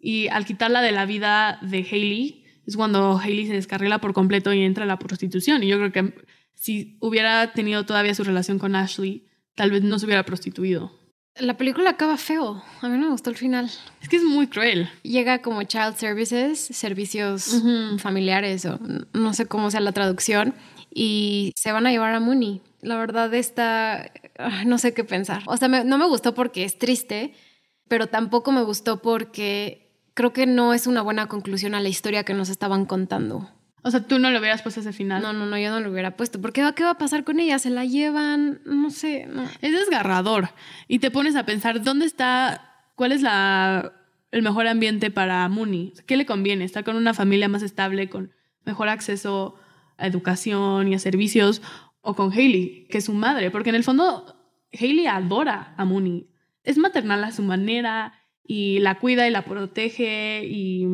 [0.00, 4.52] Y al quitarla de la vida de Hailey, es cuando Hailey se descarrila por completo
[4.52, 5.62] y entra a la prostitución.
[5.62, 6.12] Y yo creo que
[6.56, 10.92] si hubiera tenido todavía su relación con Ashley, tal vez no se hubiera prostituido.
[11.36, 12.62] La película acaba feo.
[12.82, 13.70] A mí no me gustó el final.
[14.02, 14.90] Es que es muy cruel.
[15.02, 17.62] Llega como child services, servicios
[17.98, 18.78] familiares o
[19.14, 20.54] no sé cómo sea la traducción,
[20.94, 22.60] y se van a llevar a Mooney.
[22.82, 24.12] La verdad está,
[24.66, 25.42] no sé qué pensar.
[25.46, 27.32] O sea, no me gustó porque es triste,
[27.88, 32.24] pero tampoco me gustó porque creo que no es una buena conclusión a la historia
[32.24, 33.48] que nos estaban contando.
[33.84, 35.22] O sea, tú no le hubieras puesto ese final.
[35.22, 36.40] No, no, no, yo no lo hubiera puesto.
[36.40, 37.58] ¿Por qué, va a pasar con ella?
[37.58, 38.60] ¿Se la llevan?
[38.64, 39.28] No sé.
[39.60, 40.50] Es desgarrador.
[40.86, 43.92] Y te pones a pensar, ¿dónde está, cuál es la,
[44.30, 45.94] el mejor ambiente para Mooney?
[46.06, 46.64] ¿Qué le conviene?
[46.64, 48.32] ¿Estar con una familia más estable, con
[48.64, 49.56] mejor acceso
[49.98, 51.60] a educación y a servicios?
[52.02, 53.50] ¿O con Hailey, que es su madre?
[53.50, 54.36] Porque en el fondo,
[54.72, 56.28] Hailey adora a Mooney.
[56.62, 58.14] Es maternal a su manera
[58.44, 60.86] y la cuida y la protege y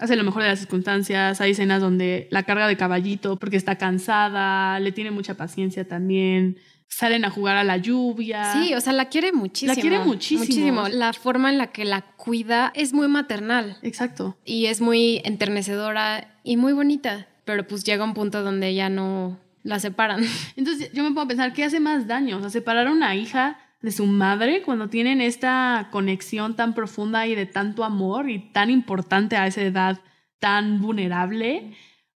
[0.00, 1.40] hace lo mejor de las circunstancias.
[1.40, 6.58] Hay escenas donde la carga de caballito porque está cansada, le tiene mucha paciencia también.
[6.88, 8.52] Salen a jugar a la lluvia.
[8.52, 9.74] Sí, o sea, la quiere muchísimo.
[9.74, 10.40] La quiere muchísimo.
[10.40, 10.88] Muchísimo.
[10.88, 13.76] La forma en la que la cuida es muy maternal.
[13.82, 14.36] Exacto.
[14.44, 17.28] Y es muy enternecedora y muy bonita.
[17.44, 20.24] Pero pues llega un punto donde ya no la separan.
[20.56, 22.38] Entonces yo me puedo pensar, ¿qué hace más daño?
[22.38, 27.26] O sea, separar a una hija de su madre cuando tienen esta conexión tan profunda
[27.26, 30.00] y de tanto amor y tan importante a esa edad
[30.38, 31.74] tan vulnerable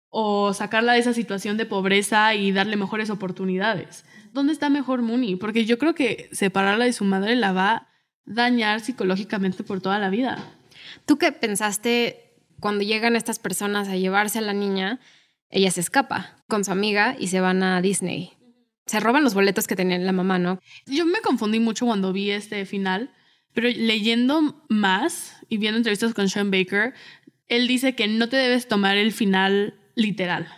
[0.08, 4.04] o sacarla de esa situación de pobreza y darle mejores oportunidades.
[4.32, 5.36] ¿Dónde está mejor Mooney?
[5.36, 7.88] Porque yo creo que separarla de su madre la va a
[8.24, 10.38] dañar psicológicamente por toda la vida.
[11.06, 14.98] ¿Tú qué pensaste cuando llegan estas personas a llevarse a la niña?
[15.50, 18.39] Ella se escapa con su amiga y se van a Disney
[18.90, 20.60] se roban los boletos que tenía la mamá, ¿no?
[20.84, 23.14] Yo me confundí mucho cuando vi este final.
[23.52, 26.92] Pero leyendo más y viendo entrevistas con Sean Baker,
[27.46, 30.48] él dice que no te debes tomar el final literal,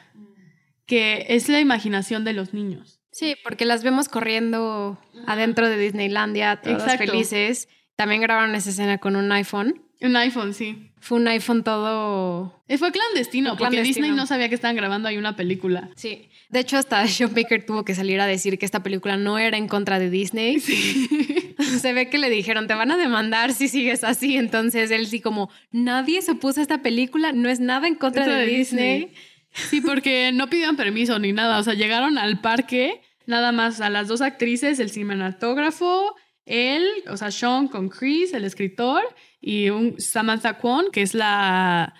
[0.87, 3.01] que es la imaginación de los niños.
[3.11, 7.69] Sí, porque las vemos corriendo adentro de Disneylandia, todas felices.
[7.97, 9.83] También grabaron esa escena con un iPhone.
[10.01, 10.92] Un iPhone, sí.
[11.03, 12.63] Fue un iPhone todo...
[12.79, 15.91] Fue clandestino, porque Disney no sabía que estaban grabando ahí una película.
[15.97, 16.29] Sí.
[16.49, 19.57] De hecho, hasta Sean Baker tuvo que salir a decir que esta película no era
[19.57, 20.61] en contra de Disney.
[20.61, 21.57] Sí.
[21.81, 24.37] se ve que le dijeron, te van a demandar si sigues así.
[24.37, 28.25] Entonces él sí como, nadie se puso a esta película, no es nada en contra
[28.25, 29.13] de, Disney.
[29.53, 31.59] Sí, porque no pidieron permiso ni nada.
[31.59, 36.15] O sea, llegaron al parque, nada más a las dos actrices, el cinematógrafo,
[36.47, 39.03] él, o sea, Sean con Chris, el escritor,
[39.41, 41.95] y un Samantha Kwon, que es la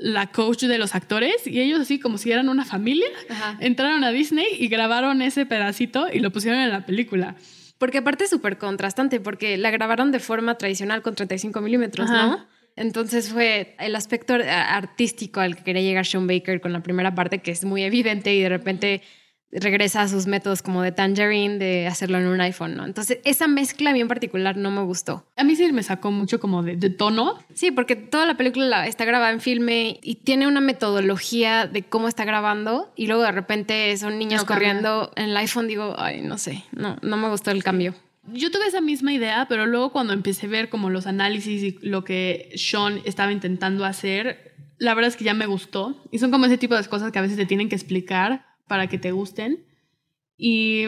[0.00, 3.08] la coach de los actores y ellos así como si eran una familia,
[3.60, 7.36] entraron a Disney y grabaron ese pedacito y lo pusieron en la película.
[7.78, 12.44] Porque aparte es súper contrastante, porque la grabaron de forma tradicional con 35 milímetros, ¿no?
[12.74, 17.38] Entonces fue el aspecto artístico al que quería llegar Sean Baker con la primera parte,
[17.38, 19.02] que es muy evidente y de repente
[19.50, 22.84] regresa a sus métodos como de Tangerine, de hacerlo en un iPhone, ¿no?
[22.84, 25.24] Entonces, esa mezcla bien particular no me gustó.
[25.36, 27.38] A mí sí me sacó mucho como de, tono.
[27.54, 32.08] Sí, porque toda la película está grabada en filme y tiene una metodología de cómo
[32.08, 36.38] está grabando y luego de repente son niños corriendo en el iPhone, digo, ay, no
[36.38, 37.94] sé, no, no me gustó el cambio.
[38.32, 41.78] Yo tuve esa misma idea, pero luego cuando empecé a ver como los análisis y
[41.80, 45.96] lo que Sean estaba intentando hacer, la verdad es que ya me gustó.
[46.10, 48.86] Y son como ese tipo de cosas que a veces te tienen que explicar para
[48.86, 49.64] que te gusten.
[50.36, 50.84] Y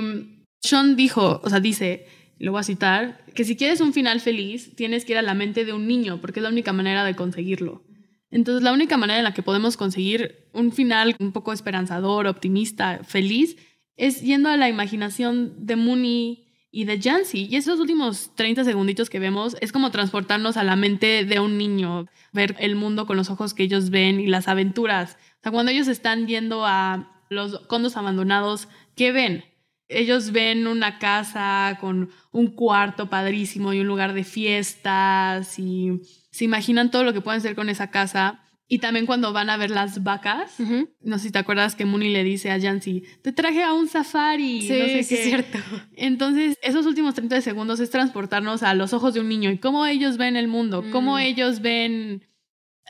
[0.61, 2.07] Sean dijo, o sea, dice,
[2.39, 5.35] lo voy a citar, que si quieres un final feliz, tienes que ir a la
[5.35, 7.83] mente de un niño, porque es la única manera de conseguirlo.
[8.31, 13.01] Entonces, la única manera en la que podemos conseguir un final un poco esperanzador, optimista,
[13.03, 13.57] feliz,
[13.97, 17.49] es yendo a la imaginación de Mooney y de Jancy.
[17.51, 21.59] Y esos últimos 30 segunditos que vemos es como transportarnos a la mente de un
[21.59, 25.19] niño, ver el mundo con los ojos que ellos ven y las aventuras.
[25.41, 29.45] O sea, cuando ellos están yendo a los condos abandonados, ¿qué ven?
[29.89, 36.01] Ellos ven una casa con un cuarto padrísimo y un lugar de fiestas y
[36.31, 38.45] se imaginan todo lo que pueden hacer con esa casa.
[38.69, 40.55] Y también cuando van a ver las vacas,
[41.01, 43.89] no sé si te acuerdas que Mooney le dice a Jancy, te traje a un
[43.89, 44.61] safari.
[44.63, 45.59] Sí, sí, es cierto.
[45.97, 49.87] Entonces, esos últimos 30 segundos es transportarnos a los ojos de un niño y cómo
[49.87, 51.19] ellos ven el mundo, cómo mm.
[51.19, 52.30] ellos ven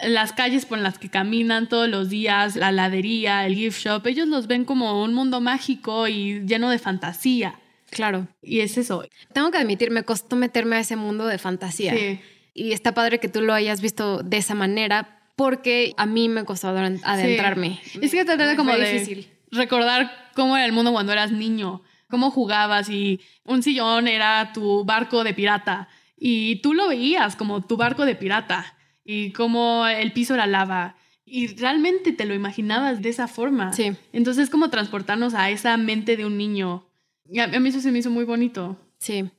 [0.03, 4.29] las calles por las que caminan todos los días, la ladería, el gift shop, ellos
[4.29, 7.59] los ven como un mundo mágico y lleno de fantasía.
[7.91, 8.29] Claro.
[8.43, 9.05] Y es eso.
[9.33, 11.95] Tengo que admitir, me costó meterme a ese mundo de fantasía.
[11.95, 12.21] Sí.
[12.55, 16.45] Y está padre que tú lo hayas visto de esa manera, porque a mí me
[16.45, 17.81] costó adentrarme.
[18.01, 19.29] Es que tratar de como de difícil.
[19.51, 24.85] recordar cómo era el mundo cuando eras niño, cómo jugabas y un sillón era tu
[24.85, 25.89] barco de pirata
[26.21, 30.97] y tú lo veías como tu barco de pirata y cómo el piso era lava.
[31.25, 33.73] Y realmente te lo imaginabas de esa forma.
[33.73, 33.93] Sí.
[34.13, 36.87] Entonces es como transportarnos a esa mente de un niño.
[37.25, 38.77] Y a mí eso se me hizo muy bonito.
[38.99, 39.31] Sí.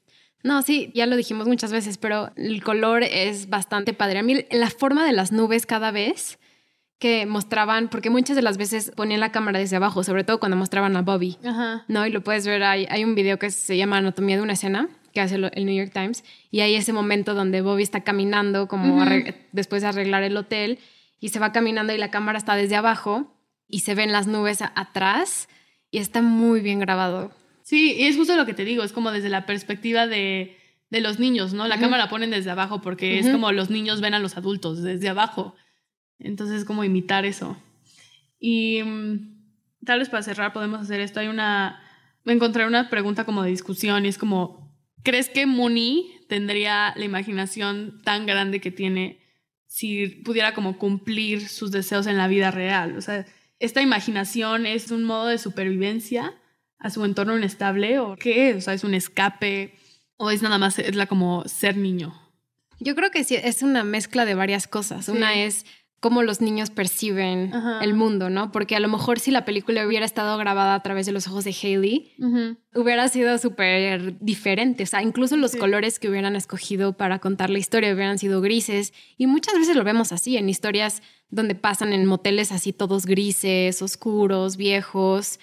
[0.43, 4.19] No, sí, ya lo dijimos muchas veces, pero el color es bastante padre.
[4.19, 6.39] A mí la forma de las nubes cada vez
[6.97, 10.55] que mostraban, porque muchas de las veces ponían la cámara desde abajo, sobre todo cuando
[10.55, 11.37] mostraban a Bobby.
[11.43, 11.83] Ajá.
[11.87, 12.05] ¿No?
[12.05, 14.87] Y lo puedes ver, hay, hay un video que se llama Anatomía de una escena,
[15.13, 19.03] que hace el New York Times, y hay ese momento donde Bobby está caminando como
[19.51, 20.79] después de arreglar el hotel,
[21.19, 23.35] y se va caminando y la cámara está desde abajo,
[23.67, 25.47] y se ven las nubes atrás,
[25.91, 27.31] y está muy bien grabado.
[27.63, 30.57] Sí, y es justo lo que te digo, es como desde la perspectiva de,
[30.91, 31.67] de los niños, ¿no?
[31.67, 35.07] La cámara ponen desde abajo porque es como los niños ven a los adultos desde
[35.07, 35.55] abajo.
[36.19, 37.57] Entonces es como imitar eso.
[38.39, 41.21] Y mm, tal vez para cerrar podemos hacer esto.
[41.21, 41.81] Hay una...
[42.25, 44.60] Me encontré una pregunta como de discusión y es como,
[45.03, 49.19] ¿Crees que Mooney tendría la imaginación tan grande que tiene
[49.67, 52.97] si pudiera como cumplir sus deseos en la vida real?
[52.97, 53.25] O sea,
[53.59, 56.33] ¿esta imaginación es un modo de supervivencia
[56.77, 58.57] a su entorno inestable o qué es?
[58.57, 59.75] O sea, ¿es un escape
[60.17, 62.17] o es nada más es la como ser niño?
[62.79, 65.07] Yo creo que sí, es una mezcla de varias cosas.
[65.07, 65.65] Una es
[66.01, 68.51] cómo los niños perciben el mundo, ¿no?
[68.51, 71.45] Porque a lo mejor si la película hubiera estado grabada a través de los ojos
[71.45, 72.15] de Haley,
[72.73, 74.83] hubiera sido súper diferente.
[74.83, 78.93] O sea, incluso los colores que hubieran escogido para contar la historia hubieran sido grises.
[79.15, 83.83] Y muchas veces lo vemos así en historias donde pasan en moteles así todos grises,
[83.83, 85.39] oscuros, viejos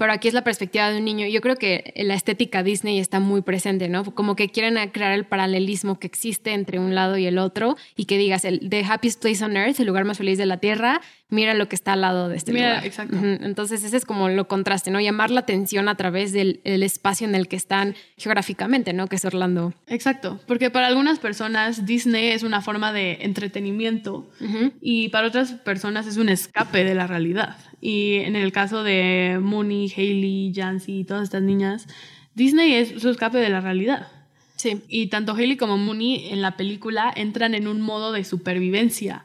[0.00, 1.26] pero aquí es la perspectiva de un niño.
[1.26, 4.02] Yo creo que la estética Disney está muy presente, ¿no?
[4.02, 8.06] Como que quieren crear el paralelismo que existe entre un lado y el otro y
[8.06, 11.02] que digas, el The Happiest Place on Earth, el lugar más feliz de la Tierra,
[11.30, 12.86] mira lo que está al lado de este Mira, lugar.
[12.86, 13.16] exacto.
[13.22, 15.00] Entonces ese es como lo contraste, ¿no?
[15.00, 19.06] Llamar la atención a través del el espacio en el que están geográficamente, ¿no?
[19.06, 19.72] Que es Orlando.
[19.86, 24.28] Exacto, porque para algunas personas Disney es una forma de entretenimiento
[24.80, 27.56] y para otras personas es un escape de la realidad.
[27.80, 31.86] Y en el caso de Mooney, Hailey, Jancy y todas estas niñas,
[32.34, 34.08] Disney es su escape de la realidad.
[34.56, 34.82] Sí.
[34.88, 39.24] Y tanto Hailey como Mooney en la película entran en un modo de supervivencia.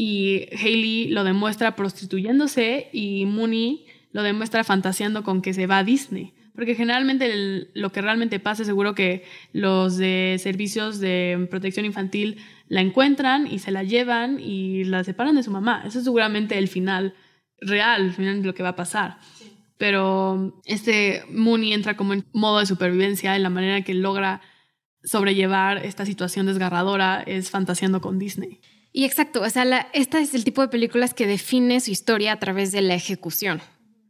[0.00, 5.84] Y Hailey lo demuestra prostituyéndose y Mooney lo demuestra fantaseando con que se va a
[5.84, 6.34] Disney.
[6.54, 11.84] Porque generalmente el- lo que realmente pasa es seguro que los de servicios de protección
[11.84, 12.36] infantil
[12.68, 15.82] la encuentran y se la llevan y la separan de su mamá.
[15.84, 17.14] Eso es seguramente el final
[17.60, 19.18] real, el final de lo que va a pasar.
[19.78, 24.40] Pero este Mooney entra como en modo de supervivencia en la manera que logra
[25.02, 28.60] sobrellevar esta situación desgarradora es fantaseando con Disney.
[28.98, 32.40] Y exacto, o sea, esta es el tipo de películas que define su historia a
[32.40, 33.62] través de la ejecución,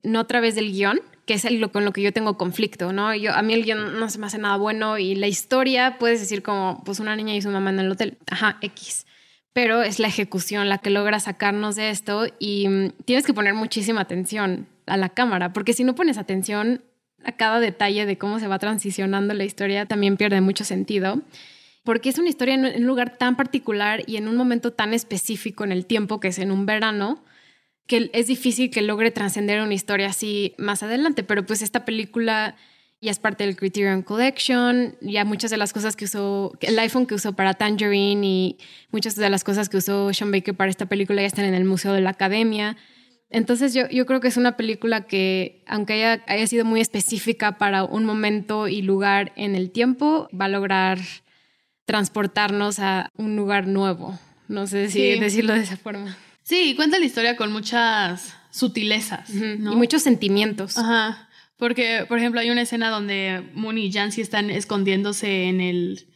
[0.03, 3.15] no a través del guion, que es lo con lo que yo tengo conflicto, ¿no?
[3.15, 6.21] Yo, a mí el guion no se me hace nada bueno y la historia puedes
[6.21, 9.05] decir como, pues una niña y su mamá en el hotel, ajá, X.
[9.53, 13.53] Pero es la ejecución la que logra sacarnos de esto y mm, tienes que poner
[13.53, 16.83] muchísima atención a la cámara, porque si no pones atención
[17.25, 21.21] a cada detalle de cómo se va transicionando la historia, también pierde mucho sentido
[21.89, 25.65] porque es una historia en un lugar tan particular y en un momento tan específico
[25.65, 27.25] en el tiempo, que es en un verano,
[27.87, 31.23] que es difícil que logre trascender una historia así más adelante.
[31.23, 32.57] Pero pues esta película
[33.01, 37.07] ya es parte del Criterion Collection, ya muchas de las cosas que usó, el iPhone
[37.07, 38.59] que usó para Tangerine y
[38.91, 41.65] muchas de las cosas que usó Sean Baker para esta película ya están en el
[41.65, 42.77] Museo de la Academia.
[43.31, 47.57] Entonces yo, yo creo que es una película que, aunque haya, haya sido muy específica
[47.57, 50.99] para un momento y lugar en el tiempo, va a lograr
[51.89, 54.19] transportarnos a un lugar nuevo.
[54.47, 55.19] No sé si Sí.
[55.19, 56.17] decirlo de esa forma.
[56.43, 59.31] Sí, cuenta la historia con muchas sutilezas.
[59.35, 60.77] Y muchos sentimientos.
[60.77, 61.29] Ajá.
[61.57, 66.09] Porque, por ejemplo, hay una escena donde Mooney y Jancy están escondiéndose en el,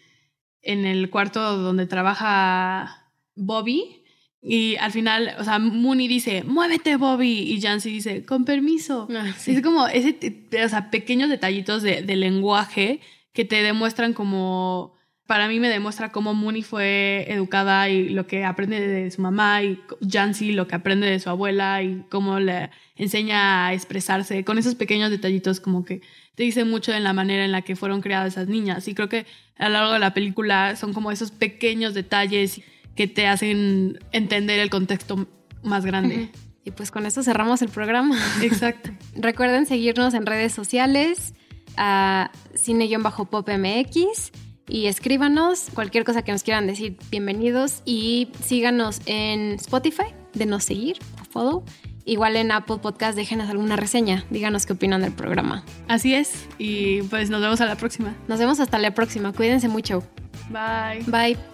[0.60, 4.04] en el cuarto donde trabaja Bobby.
[4.42, 7.32] Y al final, o sea, Mooney dice, muévete, Bobby.
[7.50, 9.08] Y Jancy dice, con permiso.
[9.10, 9.52] Ah, sí.
[9.52, 10.18] Es como ese,
[10.64, 13.00] o sea, pequeños detallitos de, de lenguaje
[13.32, 14.94] que te demuestran como,
[15.32, 19.62] para mí me demuestra cómo Mooney fue educada y lo que aprende de su mamá
[19.62, 24.58] y Jancy lo que aprende de su abuela y cómo le enseña a expresarse con
[24.58, 26.02] esos pequeños detallitos como que
[26.34, 28.86] te dice mucho en la manera en la que fueron creadas esas niñas.
[28.88, 29.24] Y creo que
[29.56, 32.60] a lo largo de la película son como esos pequeños detalles
[32.94, 35.26] que te hacen entender el contexto
[35.62, 36.28] más grande.
[36.62, 38.18] Y pues con eso cerramos el programa.
[38.42, 38.90] Exacto.
[39.16, 41.32] Recuerden seguirnos en redes sociales
[41.78, 44.30] a cine-popmx
[44.68, 46.96] y escríbanos cualquier cosa que nos quieran decir.
[47.10, 50.98] Bienvenidos y síganos en Spotify, denos seguir,
[51.30, 51.64] follow.
[52.04, 55.64] Igual en Apple Podcast, déjenos alguna reseña, díganos qué opinan del programa.
[55.86, 56.48] Así es.
[56.58, 58.16] Y pues nos vemos a la próxima.
[58.26, 60.02] Nos vemos hasta la próxima, cuídense mucho.
[60.50, 61.04] Bye.
[61.06, 61.51] Bye.